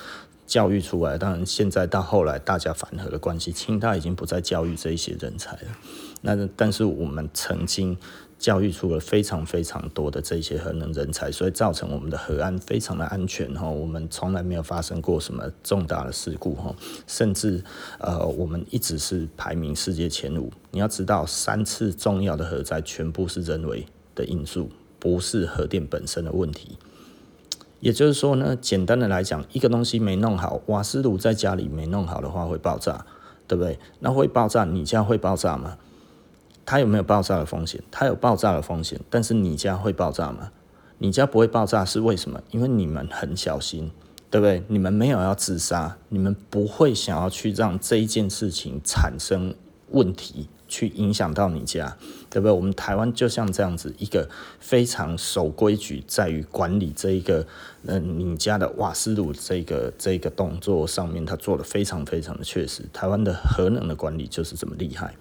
[0.46, 1.16] 教育出来。
[1.16, 5.68] 当然现在到后来大家反核的关系，清大已经不再教育这一些人才了。
[6.20, 7.96] 那但是我们曾经。
[8.38, 13.70] 教育出了非常非常多的这些核能人才，所以造成我们的核安非常的安全哈。
[13.70, 16.74] 我们从来没有发生过什么重大的事故哈，
[17.06, 17.62] 甚至
[18.00, 20.52] 呃，我们一直是排名世界前五。
[20.72, 26.76] 你要知道，三次重要的核灾全部是人为的因素，不是核电本身的问题。
[27.82, 33.04] 也就是说呢，简单的来讲，一个东西没弄好，瓦斯炉在家里没弄好的话会爆炸，
[33.48, 33.76] 对不对？
[33.98, 35.76] 那会爆炸，你家会爆炸吗？
[36.64, 37.82] 它有没有爆炸的风险？
[37.90, 40.52] 它有爆炸的风险，但是你家会爆炸吗？
[40.98, 42.40] 你家不会爆炸是为什么？
[42.52, 43.90] 因为你们很小心，
[44.30, 44.62] 对不对？
[44.68, 49.56] 你们没有要自杀，你们不会想要去让这一件事情产生
[49.92, 50.48] 问题。
[50.68, 51.94] 去影响到你家，
[52.30, 52.50] 对不对？
[52.50, 54.26] 我们台湾就像这样子一个
[54.58, 57.46] 非常守规矩，在于管理这一个，
[57.84, 62.84] 呃，你家的瓦斯炉这个这个动作上面，他做的非常非常的确实。
[62.90, 65.14] 台湾的核能的管理就是这么厉害。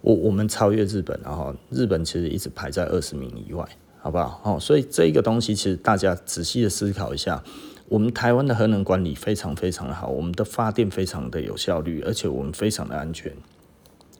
[0.00, 4.40] 我我们超越日本，然后日本其实一直排在二十名以外，好不好？
[4.44, 7.42] 哦，所以这个东西其实大家仔细的思考一下，
[7.88, 13.32] 我们台湾的核能管理非常非常的好，我们的发电非常的有效率，而且我们非常的安全。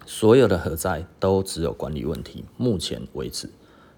[0.07, 3.51] 所有的核灾都只有管理问题，目前为止，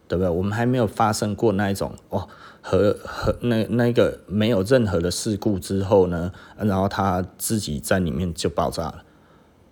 [0.09, 0.29] 对不对？
[0.29, 2.27] 我们还没有发生过那一种哦，
[2.63, 9.05] 核核那那个没有任何的事故之后呢，然后它自己在里面就爆炸了，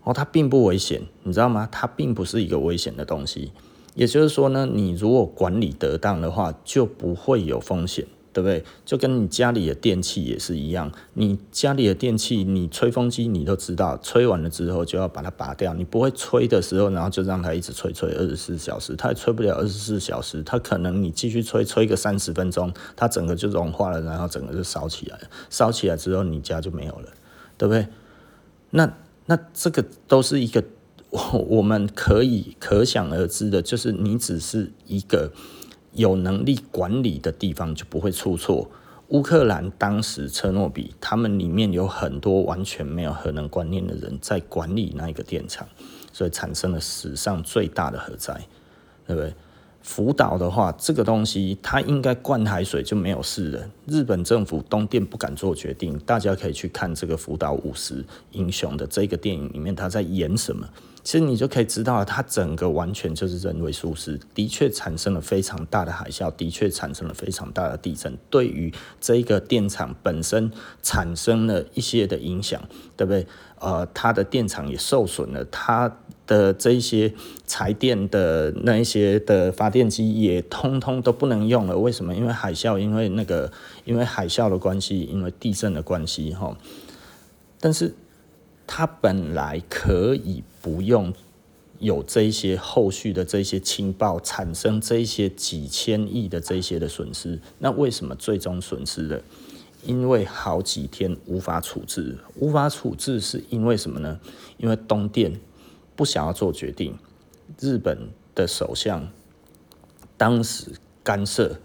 [0.05, 1.67] 哦，它并不危险，你知道吗？
[1.73, 3.53] 它并不是一个危险的东西，
[3.95, 8.07] 也就是说呢，你如果管理得当的话，就不会有风险。
[8.37, 8.63] 对不对？
[8.85, 15.73] 就跟你家里的电器也是一样，你家里的电器，你吹风机你都知道，吹完了之后就要把它拔掉。
[15.73, 25.23] 你不会吹的时候，然后就让它一直吹吹二十四小时，它也吹不了二十四小时，它可能你继续吹吹个三十分钟，它整个就融化了，然后整个就烧起来了。
[25.49, 27.09] 烧起来之后，你家就没有了，
[27.57, 27.89] 对不对？
[28.69, 28.93] 那
[29.25, 30.63] 那这个都是一个
[31.09, 35.33] 我我们可以可想而知的，就是你只是一个。
[35.97, 38.71] 有能力管理的地方就不会出错。
[39.09, 45.67] 乌克兰当时车诺比，他们里面有很多完全没有核能观念的人在管理那一个电厂，
[46.13, 48.35] 所以产生了史上最大的核灾，
[49.07, 49.33] 对不对？
[49.87, 53.71] 福岛的话，这个东西它应该灌海水就没有事了。
[53.87, 60.69] 日本政府东电不敢做决定，大家可以去看这个福岛五十英雄的这个电影里面，他在演什么？
[61.05, 70.51] 其实你就可以知道，它整个完全就是人为疏失，的确产生了非常大的海啸，的确产生了非常大的地震，对于这个电厂本身
[70.83, 72.61] 产生了一些的影响，
[72.97, 73.25] 对不对？
[73.59, 77.13] 呃，它的电厂也受损了，它的这一些
[77.47, 81.77] 柴电的那一些的发电机也通通都不能用了。
[81.79, 82.15] 为什么？
[82.15, 83.53] 因为海啸，因为那个，
[83.85, 86.57] 因为海啸的关系，因为地震的关系，哈。
[87.61, 87.95] 但是。
[88.69, 91.15] 它本来可以不用
[91.79, 99.23] 有这些后续的这些情报产生这些几千亿的这些的损失，那为什么最终损失了？
[99.85, 104.21] 因为好几天无法处置，无法处置是因为什么呢？
[104.57, 105.41] 因为东电
[105.95, 106.97] 不想要做决定，
[107.61, 109.09] 日本的首相
[110.17, 111.59] 当时干涉，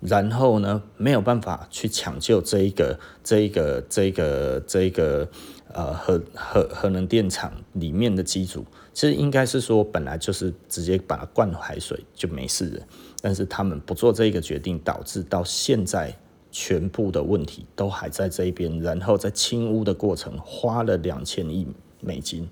[0.00, 5.28] 然后呢没有办法去抢救这一个这一个这一个这一个。
[5.74, 12.86] 呃，核核核能电厂里面的机组，其实应该是说本来就是直接把它灌海水就没事了，
[13.22, 16.14] 但是他们不做这个决定，导致到现在
[16.52, 21.66] 全部的问题都还在这一边，然后在清污的过程花了两千亿
[21.98, 22.48] 美金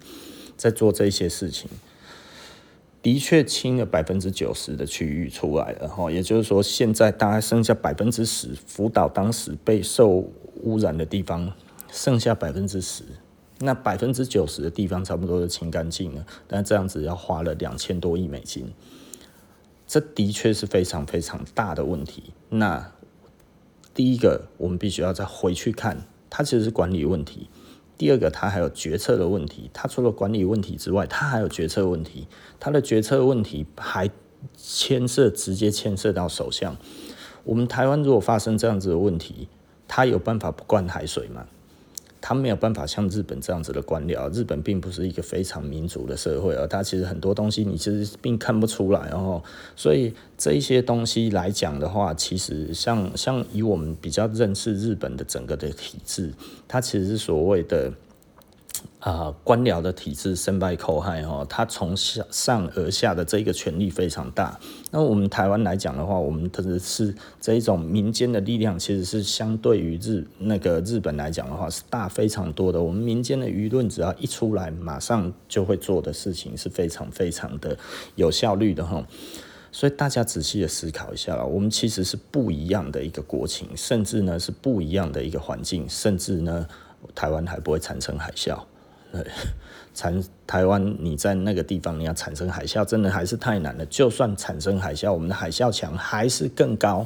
[0.56, 1.70] 在做这些事情，
[3.00, 10.28] 的确清了百分之九十的区域出来了哈，也就是说现在大概剩下百分之十，福岛当时被受
[10.62, 11.52] 污染的地方。
[11.92, 13.02] 剩下百分之十，
[13.58, 18.72] 那百分之九十的地方差不多都清干净了，但这样子要花了两千多亿美金，
[19.88, 22.32] 这的确是非常非常大的问题。
[22.48, 22.92] 那
[24.00, 27.50] 第一个，我们必须要再回去看，它其实是管理问题；
[27.98, 29.68] 第二个，它还有决策的问题。
[29.74, 32.26] 它除了管理问题之外，它还有决策问题。
[32.58, 34.08] 它的决策问题还
[34.56, 36.74] 牵涉直接牵涉到首相。
[37.44, 39.48] 我们台湾如果发生这样子的问题，
[39.86, 41.46] 它有办法不灌海水吗？
[42.20, 49.42] 他没有办法像日本这样子的官僚，日本并不是一个非常民主的社会，啊他其实很多东西你其实并看不出来哦。
[49.74, 56.32] 所以这一些东西来讲的话，其实像像以我们比较认识日本的整个的体制，
[56.68, 57.92] 它其实是所谓的。
[58.98, 64.58] 啊、官僚的体制身败口害哈，他从上而下的这一个权力非常大。
[64.90, 72.82] 那我们台湾来讲的话，我们的是这一种民间的力量，其实是相对于日那个日本来讲的话是大非常多的。
[72.82, 77.78] 我们民间的舆论只要一出来，马上就会做的事情是非常非常的
[78.16, 79.02] 有效率的哈。
[79.72, 86.66] 所以大家仔细的思考一下了，我们其实是不一样的一个国情，甚至呢是不一样的一个环境，甚至呢。
[87.14, 88.62] 台湾还不会产生海啸，
[89.12, 89.24] 对，
[89.94, 93.84] 产台湾你在那个地方你要产生海啸，真的还是太难了。
[93.86, 97.04] 就算产生海啸，我们的海啸墙还是更高，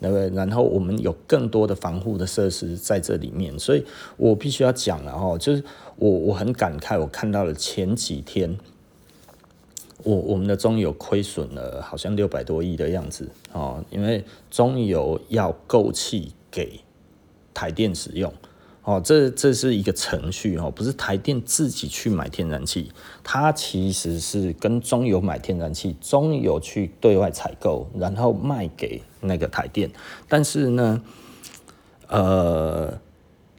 [0.00, 0.28] 对不对？
[0.36, 3.84] 然后我们有更多的防护的设施在这里面，所以
[4.16, 5.64] 我必须要讲了哦，就是
[5.96, 8.58] 我我很感慨，我看到了前几天
[10.02, 16.80] 我我们的中油亏损了，好像六百多亿的样子哦，因为中油要购气给
[17.54, 18.32] 台电使用
[18.88, 22.90] 哦，这这是一个程序哦，不是台电自己去买天然气，
[23.22, 29.90] 它其实是跟中油买天然气，中油去对外采购，然后卖给那个台电，
[30.26, 31.02] 但是呢，
[32.06, 32.98] 呃，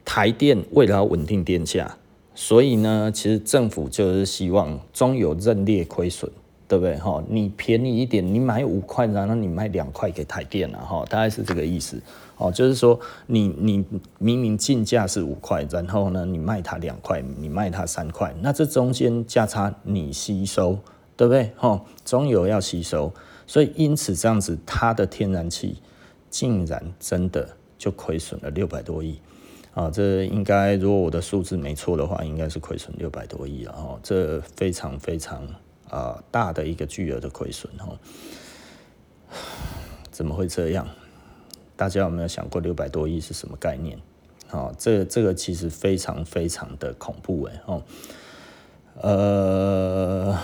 [0.04, 1.96] 台电为了稳定电价。
[2.34, 6.28] 所以呢，其实政府就是希望中油认列亏损，
[6.66, 6.96] 对不对？
[6.96, 12.02] 哈，你便宜一点，你买五块，然后你卖两块给台电了，哈，大概是这个意思。
[12.40, 13.84] 哦，就是说你你
[14.18, 20.78] 明明进价是五块，然后呢，你卖它两块，你卖它三块，那这中间价差你吸收，
[21.18, 21.52] 对不对？
[21.56, 23.12] 哈，中油要吸收，
[23.46, 25.82] 所以因此这样子，它的天然气
[26.30, 29.20] 竟然真的就亏损了六百多亿。
[29.74, 35.46] 啊，这应该如果我的数字没错的话，应该是亏损六百多亿了哈，这非常非常
[35.90, 37.88] 啊大的一个巨额的亏损哈。
[40.10, 40.88] 怎么会这样？
[41.80, 43.98] 大家有没有想过六百多亿是什么概念？
[44.50, 47.82] 啊，这这个其实非常非常的恐怖哎哦。
[49.00, 50.38] 呃，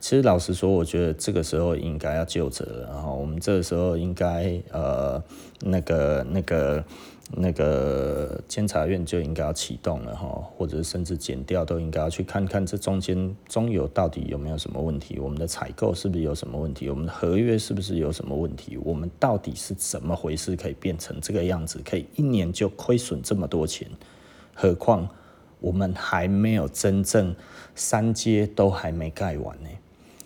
[0.00, 5.22] 其实老实说，我觉得这个时候应该要就责了，然后我们这个时候应该呃
[5.60, 6.84] 那个那个。
[7.34, 23.88] 那个监察院就应该要启动了哈，或者甚至减掉都应该要去看看这中间中油到底有没有什么问题，我们的采购是不是有什么问题，我们的合约是不是有什么问题，我们到底是怎么回事可以变成这个样子，可以一年就亏损这么多钱？
[24.54, 25.08] 何况
[25.58, 27.34] 我们还没有真正
[27.74, 29.70] 三阶都还没盖完呢，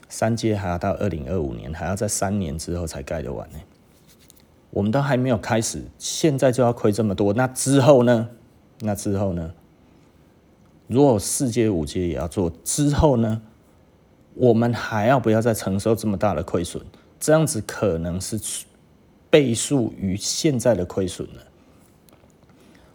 [0.08, 3.58] 三阶还要到二零二五年，还要在三年之后才盖得完呢。
[4.76, 8.28] 我们都还没有开始，现在就要亏这么多，那之后呢？
[8.80, 9.54] 那之后呢？
[10.86, 13.40] 如果四阶五阶也要做，之后呢？
[14.34, 16.84] 我们还要不要再承受这么大的亏损？
[17.18, 18.38] 这样子可能是
[19.30, 21.42] 倍数于现在的亏损了。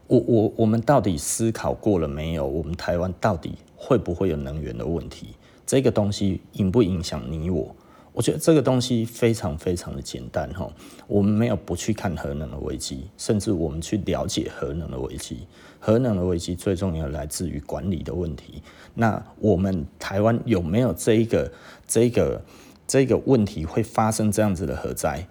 [0.05, 2.45] 我我我们到底思考过了没有？
[2.45, 5.29] 我们台湾到底会不会有能源的问题？
[5.65, 7.75] 这个东西影不影响你我？
[8.14, 10.70] 我觉得这个东西非常非常的简单哈，
[11.07, 15.47] 我们没有不去看核能的危机，甚至我们去了解核能的危机。
[15.80, 18.62] 核能的危机最重要来自于管理的问题。
[18.93, 21.51] 那我们台湾有没有这一个
[21.88, 22.41] 这一个
[22.86, 25.26] 这个问题会发生这样子的核灾？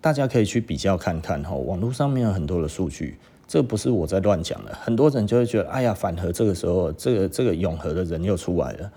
[0.00, 4.74] 大家可以去比较看看哈，网络上面有很多的数据，这不是我在乱讲的。
[4.80, 8.92] 很多人就会觉得，哎呀，反核这个时候，这个这个永和的人又出来了。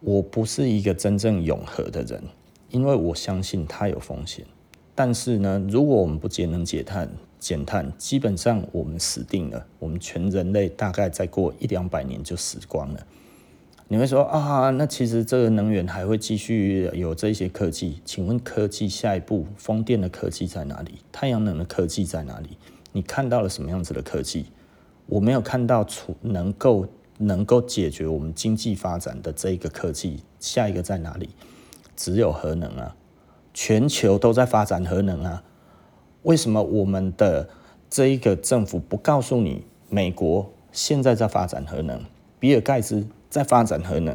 [0.00, 2.22] 我不是一个真正永和的人，
[2.70, 4.44] 因为我相信它有风险。
[4.94, 9.66] 但是呢，如果我们不节能减碳，减碳基本上我们死定了。
[9.78, 13.06] 我们全人类大概再过一两百年就死光了。
[13.88, 18.00] 你会说啊，那其实这个能源还会继续有这些科技？
[18.04, 20.94] 请问科技下一步，风电的科技在哪里？
[21.12, 22.56] 太阳能的科技在哪里？
[22.92, 24.46] 你看到了什么样子的科技？
[25.06, 26.86] 我没有看到出能够。
[27.18, 31.30] 能够解决我们经济发展的这一个科技，下一个在哪里？
[31.96, 32.94] 只有核能啊！
[33.54, 35.42] 全球都在发展核能啊！
[36.24, 37.48] 为什么我们的
[37.88, 42.04] 这一个政府不告诉你，美国现在在发展核能，
[42.38, 44.14] 比尔盖茨在发展核能，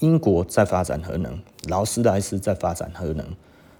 [0.00, 3.26] 英国在发展核能，劳斯莱斯在发展核能，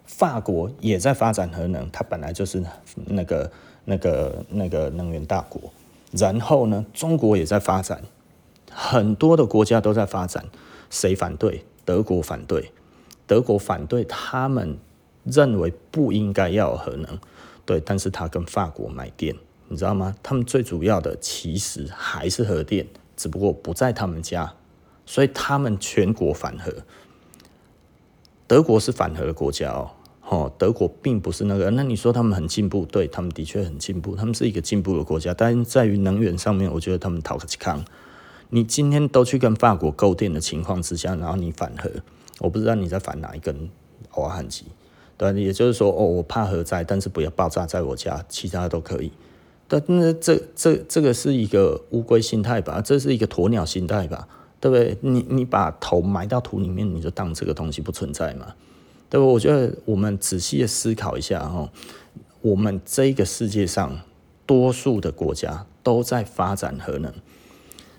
[0.06, 2.64] 法国也在发展核能，它本来就是
[2.94, 3.52] 那个
[3.84, 5.60] 那个那个能源大国。
[6.10, 8.02] 然后呢，中国也在发展，
[8.70, 10.46] 很多的国家都在发展。
[10.90, 11.64] 谁反对？
[11.84, 12.72] 德国反对。
[13.26, 14.76] 德国反对，他们
[15.22, 17.18] 认为不应该要有核能。
[17.64, 19.36] 对，但是他跟法国买电，
[19.68, 20.16] 你知道吗？
[20.20, 24.52] 他们最主要的其实还是核电，只不过不在他们家，
[25.06, 26.72] 所以他们全国反核。
[28.48, 29.92] 德国是反核的国家哦。
[30.30, 37.84] 哦，德国并不是那个，那你说他们很进步，对，他们的确很进步，他们是一个进步的国家，但在于能源上面，我觉得他们讨个康。
[38.50, 41.90] 你今天都去跟法国购电的情况之下，然后你反核，
[42.38, 43.68] 我不知道你在反哪一根
[44.14, 44.66] 瓦罕机，
[45.18, 49.10] 对，也就是说，哦，我怕核灾，但是不要爆炸在我家，其他都可以。
[49.66, 52.80] 但那这这这个是一个乌龟心态吧？
[52.80, 54.28] 这是一个鸵鸟心态吧？
[54.60, 54.96] 对不对？
[55.00, 58.54] 你你把头埋到土里面，你就当这个东西不存在嘛？
[59.10, 59.20] 对？
[59.20, 61.70] 我觉得我们仔细的思考一下哈，
[62.40, 64.00] 我们这个世界上
[64.46, 67.12] 多数的国家都在发展核能，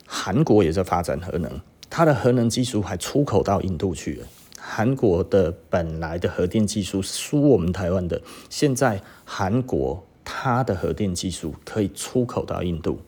[0.06, 4.28] 韩国也在发展核能，它的核能技术还出口到印度去了。
[4.60, 13.00] 韩国的本来的核电技术输我们台湾的，现在韩国它的核电技术可以出口到印度。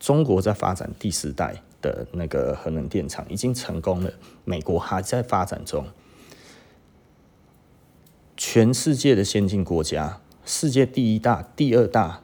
[0.00, 4.10] 中国在发展第四代，的那个核能电厂已经成功了，
[4.44, 5.84] 美国还在发展中。
[8.44, 12.22] 全世界的先进国家，世界第一大、第二大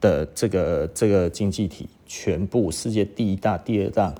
[0.00, 4.14] 的这个这个经济体，全部世界第一大、第二大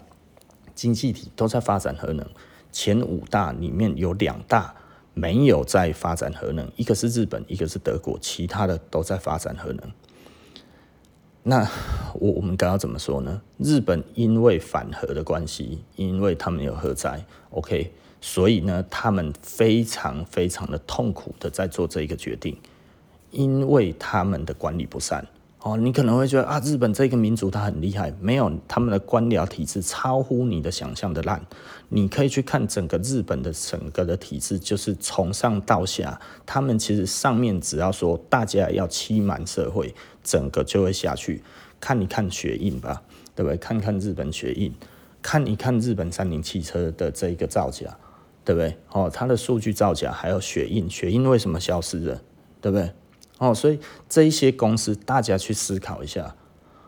[0.74, 2.28] 经济体都在发展核能。
[2.70, 4.74] 前五大里面有两大
[5.14, 9.90] 没有在发展核能，一个是日本，一个是德国，其他的都在发展核能。
[11.42, 11.66] 那
[12.16, 13.40] 我我们该要怎么说呢？
[13.56, 17.94] 日本因为反核的关系，因为他们有核灾，OK。
[18.20, 22.56] 所以呢，他们非常非常的痛苦的在做这一个决定，
[23.30, 25.26] 因为他们的管理不善。
[25.62, 31.38] 哦，你可能会觉得啊，日本这个民族他很厉害，没有他们的官僚体制超乎你的想象的烂。
[31.90, 39.94] 你可以去看整个日本的整个的体制，就是从上到下，他们其实上面只要说大家要欺瞒社会，
[40.24, 41.42] 整个就会下去。
[41.78, 43.02] 看一看血印吧，
[43.34, 43.56] 对不对？
[43.58, 44.72] 看看日本血印，
[45.20, 47.94] 看一看日本三菱汽车的这一个造假。
[48.50, 48.76] 对不对？
[48.90, 52.20] 哦，它的数据造假，还有血印，血印为什么消失了？
[52.60, 52.90] 对不对？
[53.38, 53.78] 哦，所以
[54.08, 56.34] 这一些公司，大家去思考一下。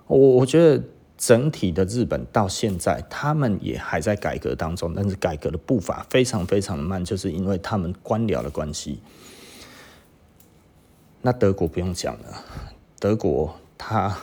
[0.08, 0.82] 我我觉得
[1.16, 8.98] 整体的日本到现在，他们也还在改革当中，但是改革的步伐非常非常的慢，就是因为他们官僚的关系。
[11.20, 12.44] 那德国不用讲了，
[12.98, 14.18] 德国它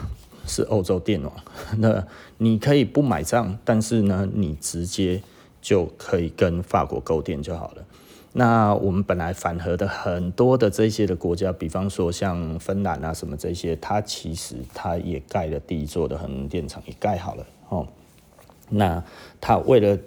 [0.45, 1.33] 是欧洲电网，
[1.77, 2.05] 那
[2.37, 5.23] 你可以不买账，但是呢，你直接。
[5.61, 7.85] 就可以跟法国购电就好了。
[8.31, 17.87] 那我们本来反核的很多的这些的国家，比方说像芬兰啊什么这些，它其实它也盖了第一座的核能电厂，也盖好了哦。
[18.69, 19.03] 那
[19.41, 19.97] 他为了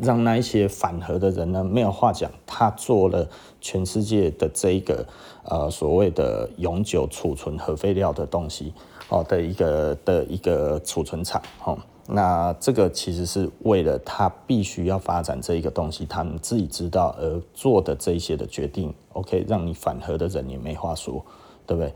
[0.00, 3.28] 让那一些反核的人呢没有话讲，他做了
[3.60, 5.06] 全世界的这一个
[5.44, 8.74] 呃所谓的永久储存核废料的东西
[9.08, 11.78] 哦的一个的一个储存厂哦。
[12.06, 18.92] 那这个其实是为了他必须要发展这一个东西，他们自己知道而做的这一些的决定。
[19.12, 21.24] OK，让你反核的人也没话说，
[21.66, 21.92] 对不对？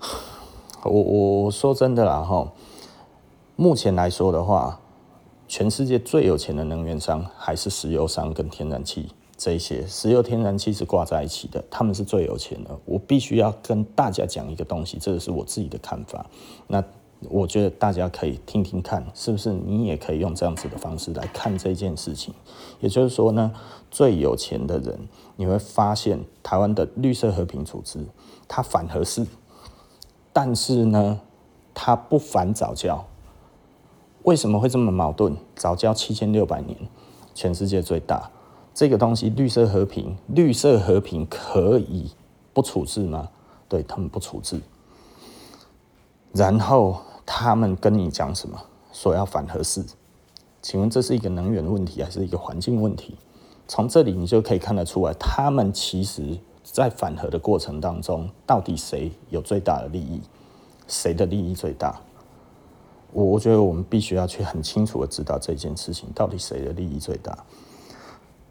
[0.84, 2.52] 我我说真的啦哈，
[3.54, 4.80] 目前来说的话，
[5.46, 12.70] 全世界最有钱的能源商还是石油商跟天然气这一些，石油天然气是挂在一起的，他们是最有钱的。
[12.84, 16.26] 我必须要跟大家讲一个东西，这个是我自己的看法。
[16.66, 16.82] 那。
[17.30, 22.34] 我觉得大家可以听听看，是不是你也可以用这样子的方式来看这件事情？
[22.80, 23.52] 也就是说呢，
[23.90, 28.04] 最有钱的人，你会发现台湾的绿色和平组织，
[28.48, 29.26] 它反核四，
[30.32, 31.20] 但是呢，
[31.72, 33.04] 它不反早教。
[34.24, 35.36] 为什么会这么矛盾？
[35.54, 36.76] 早教七千六百年，
[37.34, 38.30] 全世界最大，
[38.74, 42.10] 这个东西绿色和平，绿色和平可以
[42.52, 43.28] 不处置吗？
[43.68, 44.60] 对，他们不处置，
[46.32, 47.00] 然后。
[47.24, 48.58] 他们跟你讲什么？
[48.92, 49.86] 说要反核四，
[50.60, 53.16] 请问这是一个能源问题还是一个环境问题？
[53.66, 60.20] 从这里你就可以看得出来，他们其实在反核的过程当中，到底谁有最大的利益？
[60.86, 61.98] 谁的利益最大？
[63.12, 67.38] 我我觉得我们必须要去很清楚的知道这件事情，到底谁的利益最大？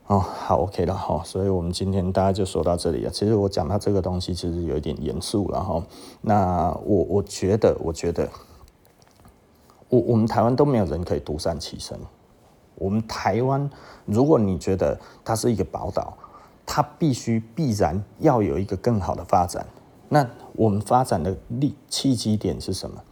[0.08, 3.12] 哦，好，OK 了哈，所以我们今天大家就说到这里了。
[3.12, 5.84] 其实我讲到这个东西，其实有一点严肃了哈。
[6.22, 8.28] 那我我觉得，我觉得。
[9.92, 12.00] 我我们台湾都没有人可以独善其身。
[12.76, 13.70] 我们台湾，
[14.06, 16.18] 如果你觉得它是一个宝岛，
[16.66, 19.66] 它必须必然要有一个更好的发展。
[20.08, 23.04] 那我们发展的利契机点是什么？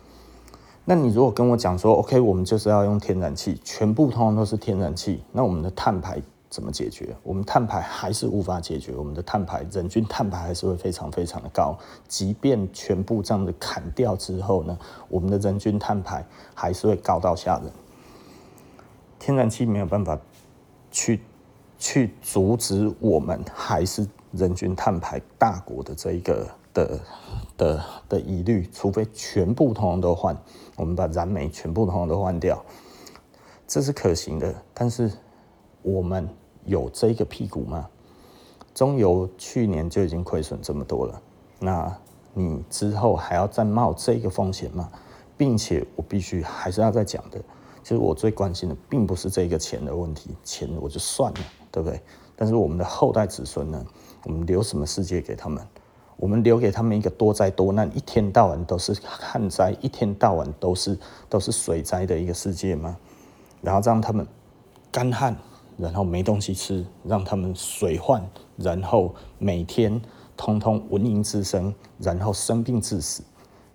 [0.86, 6.20] 那你如果跟我讲说，OK，我们就是要用天然气，全部通通都是天然气，那我们的碳排。
[6.50, 7.16] 怎么解决？
[7.22, 11.78] 我们碳排还是无法解决，我们的碳排人均碳排还是会非常非常的高。
[12.08, 14.76] 即便全部这样子砍掉之后呢，
[15.10, 16.26] 我们的人均碳排
[16.56, 17.72] 还是会高到吓人。
[19.20, 20.18] 天然气没有办法
[20.90, 21.22] 去
[21.78, 27.00] 去阻止我们还是人均碳排大国的这一个的
[27.58, 30.36] 的的疑虑，除非全部通通都换，
[30.78, 32.66] 我们把燃煤全部通通都换掉，
[33.68, 35.12] 这是可行的，但是。
[35.94, 36.28] 我们
[36.66, 37.88] 有这个屁股吗？
[38.74, 41.22] 中油去年就已经亏损这么多了，
[41.60, 41.98] 那
[42.34, 44.90] 你之后还要再冒这个风险吗？
[45.36, 47.40] 并且我必须还是要再讲的，
[47.82, 51.40] 其实我最关心的并不是这个钱的问题，钱我就算了，
[51.72, 52.00] 对不对？
[52.36, 53.86] 但是我们的后代子孙呢？
[54.26, 55.66] 我们留什么世界给他们？
[56.16, 62.96] 我们留给他们一个多灾多难，一天到晚都是旱灾，一天到晚都是都是水灾的一个世界吗？
[63.62, 64.26] 然后让他们
[64.92, 65.36] 干旱。
[65.80, 68.22] 然后没东西吃，让他们水患，
[68.58, 70.02] 然后每天
[70.36, 73.24] 通通蚊蝇滋生，然后生病致死，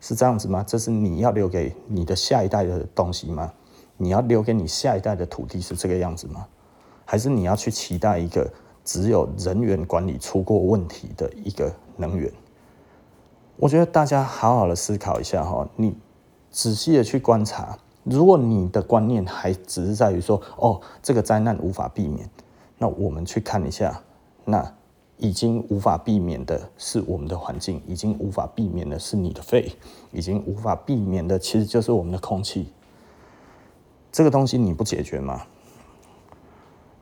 [0.00, 0.62] 是这样子吗？
[0.66, 3.50] 这是你要留给你的下一代的东西吗？
[3.96, 6.46] 你要留给你下一代的土地是这个样子吗？
[7.06, 8.52] 还是你要去期待一个
[8.84, 12.30] 只有人员管理出过问题的一个能源？
[13.56, 15.96] 我觉得大家好好的思考一下哈，你
[16.50, 22.28] 仔细的去观察，如果你的观念还只是在于说，哦，这个灾难无法避免，
[22.78, 24.00] 那我们去看一下，
[24.44, 24.74] 那
[25.16, 29.72] 已经无法避免的是我们的环境，已经无法避免的是你的肺，
[30.12, 32.70] 已经无法避免的其实就是我们的空气。
[34.12, 35.42] 这个东西你不解决吗？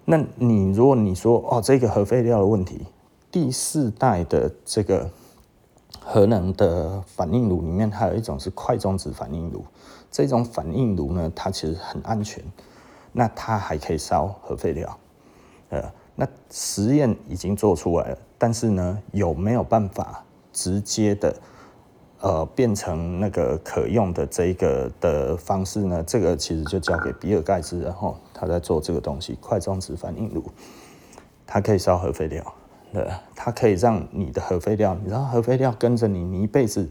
[0.04, 2.86] 那你如果你说哦，这个核废料的问题，
[3.30, 5.10] 第四代的这个。
[6.04, 9.64] 核能的反应炉里面还有一种是快中子反应炉，
[10.12, 12.44] 这种反应炉呢，它其实很安全，
[13.10, 14.98] 那它还可以烧核废料，
[15.70, 15.82] 呃，
[16.14, 21.34] 那实验已经做出来了，但是呢，有没有办法直接的
[22.20, 26.04] 呃变成那个可用的这个的方式呢？
[26.06, 30.44] 这个其实就交给比尔盖茨，然后他在做这个东西，快中子反应炉，
[31.46, 32.54] 它可以烧核废料。
[32.92, 36.86] 对，它可以让你的核废料，你知道核废料跟着你，你一辈子，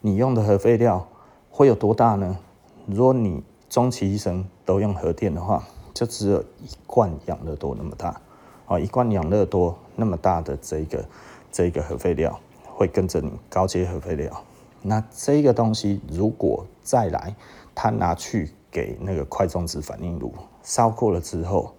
[0.00, 1.06] 你用的核废料
[1.50, 2.38] 会有多大呢？
[2.86, 8.20] 如果你终其一生都用核电的话，就只有一罐养乐多那么大，
[8.66, 11.04] 啊，一罐养乐多那么大的这个
[11.50, 14.44] 这个核废料会跟着你高阶核废料。
[14.82, 17.34] 那这个东西如果再来，
[17.74, 21.72] 它拿去给那个快中子反应炉烧过了之后，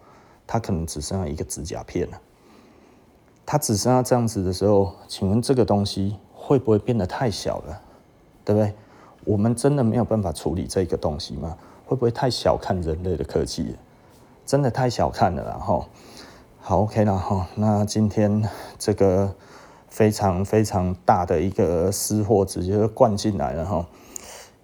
[0.46, 2.20] 它可能只剩下一个指甲片了。
[3.44, 7.80] 它只剩下这样子的时候，请问这个东西会不会变得太小了？
[8.44, 8.74] 对不对？
[9.26, 11.54] 我们真的没有办法处理这个东西吗？
[11.84, 13.76] 会不会太小看人类的科技？
[14.46, 15.84] 真的太小看了，然后
[16.60, 17.46] 好 OK 了哈。
[17.56, 18.48] 那今天
[18.78, 19.34] 这个
[19.90, 23.86] 非常非常大的一个私货直接灌进来了哈。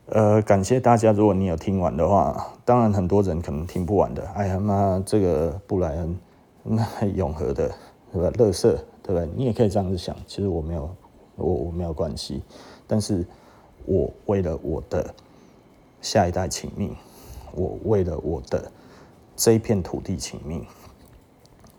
[0.07, 4.27] 呃，感谢大家，如果你有听完的话，当然很多人可能听不完的。
[4.35, 6.19] 哎呀妈，这个布莱恩
[6.63, 7.71] 那永和的。
[8.13, 8.31] 对吧？
[8.33, 8.71] 垃圾，
[9.03, 9.27] 对不对？
[9.35, 10.15] 你也可以这样子想。
[10.27, 10.95] 其实我没有，
[11.37, 12.43] 我我没有关系。
[12.87, 13.27] 但是，
[13.87, 15.15] 我为了我的
[16.01, 16.95] 下一代请命，
[17.53, 18.71] 我为了我的
[19.37, 20.65] 这一片土地请命。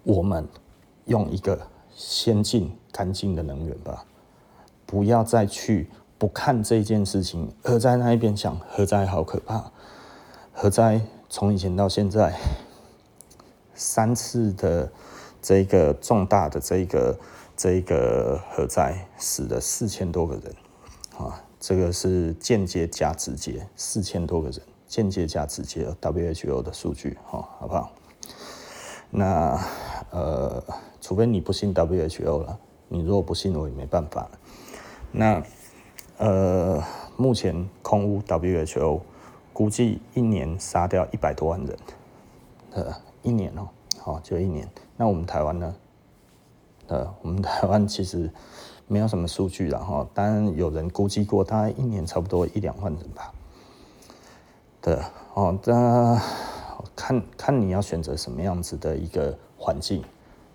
[0.04, 0.48] 我们
[1.06, 4.06] 用一个先进、干净的能源吧，
[4.86, 9.72] 不要再去不看这件事情，而在那一边想核灾好可怕。
[10.54, 12.38] 核灾从以前到现在
[13.74, 14.92] 三次的。
[15.46, 17.20] 这个重大的这个
[17.58, 20.56] 这个核灾死了四千多个人
[21.18, 27.90] 啊，这个是间接加直接四千多个人，间接加直接 WHO 的数据哈，好不好？
[29.10, 29.58] 那
[30.12, 30.62] 呃，
[31.00, 32.60] 除非你不信 WHO 了，
[32.90, 34.30] 你如果不信，我也没办法。
[35.10, 35.42] 那
[36.18, 36.84] 呃，
[37.16, 39.00] 目前空污 WHO
[39.54, 41.78] 估计一年杀掉一百多万人，
[42.72, 44.70] 呃，一年哦，好，就一年。
[44.98, 45.74] 那我们台湾呢？
[46.88, 48.30] 呃，我们台湾其实
[48.94, 50.08] 没有什么数据了哈。
[50.14, 53.34] 当然有人估计过，大概一年差不多一两万人吧。
[54.80, 55.00] 对，
[55.34, 56.22] 哦，那
[56.96, 60.04] 看看你要选择什么样子的一个环境，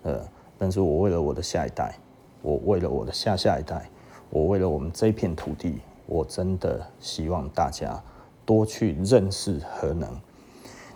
[0.03, 0.21] 呃，
[0.57, 1.99] 但是我为了我的下一代，
[2.41, 3.89] 我为了我的下下一代，
[4.29, 8.01] 我为了我们这片土地，我真的希望大家
[8.45, 10.09] 多去认识核能。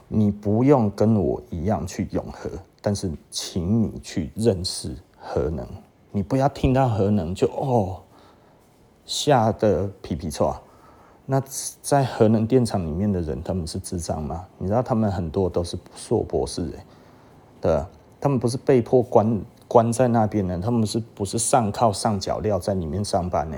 [0.07, 2.49] 你不用跟我一样去永核。
[2.81, 5.67] 但是，请你去认识核能，
[6.13, 7.99] 你不要听到核能就哦
[9.03, 10.61] 吓得皮皮臭啊。
[11.25, 11.41] 那
[11.81, 14.45] 在核能电厂里面的人，他们是智障吗？
[14.57, 16.85] 你知道他们很多都是硕博士哎，
[17.59, 17.85] 对，
[18.21, 23.57] 他们不是被迫关关在那边的，他们是不是上靠上脚镣在里面上班呢？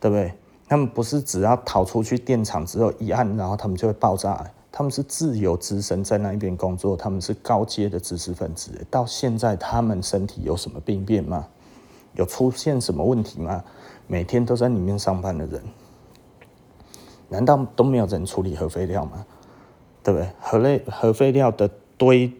[0.00, 0.32] 对不对？
[0.68, 4.50] 他们不是只要逃出去电厂之后一按，然后他们就会爆炸。
[4.70, 8.86] 他们是自由之身在那一边工作，他们是高阶的知识分子。
[8.88, 11.48] 到现在，他们身体有什么病变吗？
[12.18, 13.64] 有出现什么问题吗？
[14.06, 15.62] 每天都在里面上班的人，
[17.28, 19.24] 难道都没有人处理核废料吗？
[20.02, 20.28] 对不对？
[20.40, 22.32] 核类核废料的堆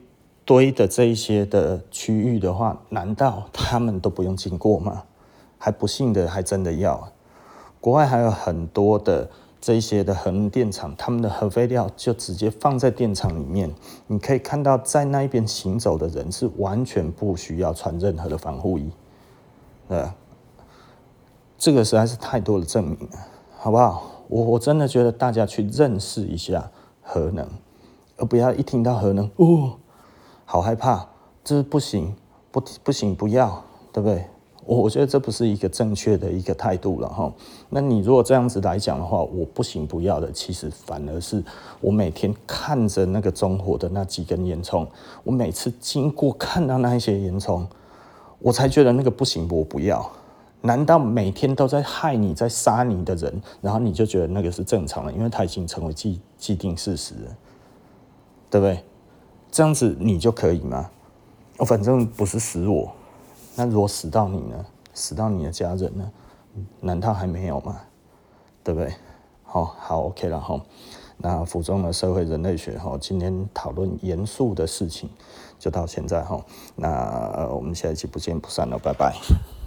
[0.44, 5.04] 堆的这一些的区域的话，难道他们都不用经过吗？
[5.56, 7.10] 还不信的，还真的要。
[7.80, 9.30] 国外还有很多的。
[9.60, 13.68] 这一些的核电厂，他们的核废料就直接放在电厂里面。
[14.06, 18.88] 你可以看到，在那一边行走的人是完全不需要穿任何的防护衣。
[19.88, 20.14] 呃，
[21.58, 23.18] 这个实在是太多的证明了，
[23.58, 24.02] 好不好？
[24.28, 26.70] 我我真的觉得大家去认识一下
[27.02, 27.48] 核能，
[28.18, 29.78] 而不要一听到核能，哦，
[30.44, 31.08] 好害怕，
[31.42, 32.14] 这不行，
[32.50, 34.26] 不不行，不要，对不对？
[34.66, 37.32] 我我觉得这不是一个正确的一个态度了哈。
[37.70, 41.42] 那你如果这样子来讲的话，我不行不要的，其实反而是
[41.80, 44.86] 我每天看着那个中火的那几根烟囱，
[45.24, 47.64] 我每次经过看到那一些烟囱，
[48.40, 50.10] 我才觉得那个不行，我不要。
[50.60, 55.12] 难道每天都在害你、在杀你的人，然后你就觉得那个是正常的？
[55.12, 57.36] 因为它已经成为既既定事实了，
[58.50, 58.84] 对不对？
[59.50, 60.90] 这样子你就可以吗？
[61.58, 62.90] 我反正不是死我。
[63.54, 64.66] 那如果死到你呢？
[64.94, 66.10] 死到你的家人呢？
[66.80, 67.80] 难道还没有吗？
[68.64, 68.92] 对不对？
[69.44, 70.60] 好，好，OK 了哈。
[71.16, 75.08] 那府中的社会人类学哈，今天讨论严肃的事情
[75.58, 76.40] 就到现在哈。
[76.76, 79.57] 那我们下一期不见不散了，拜拜。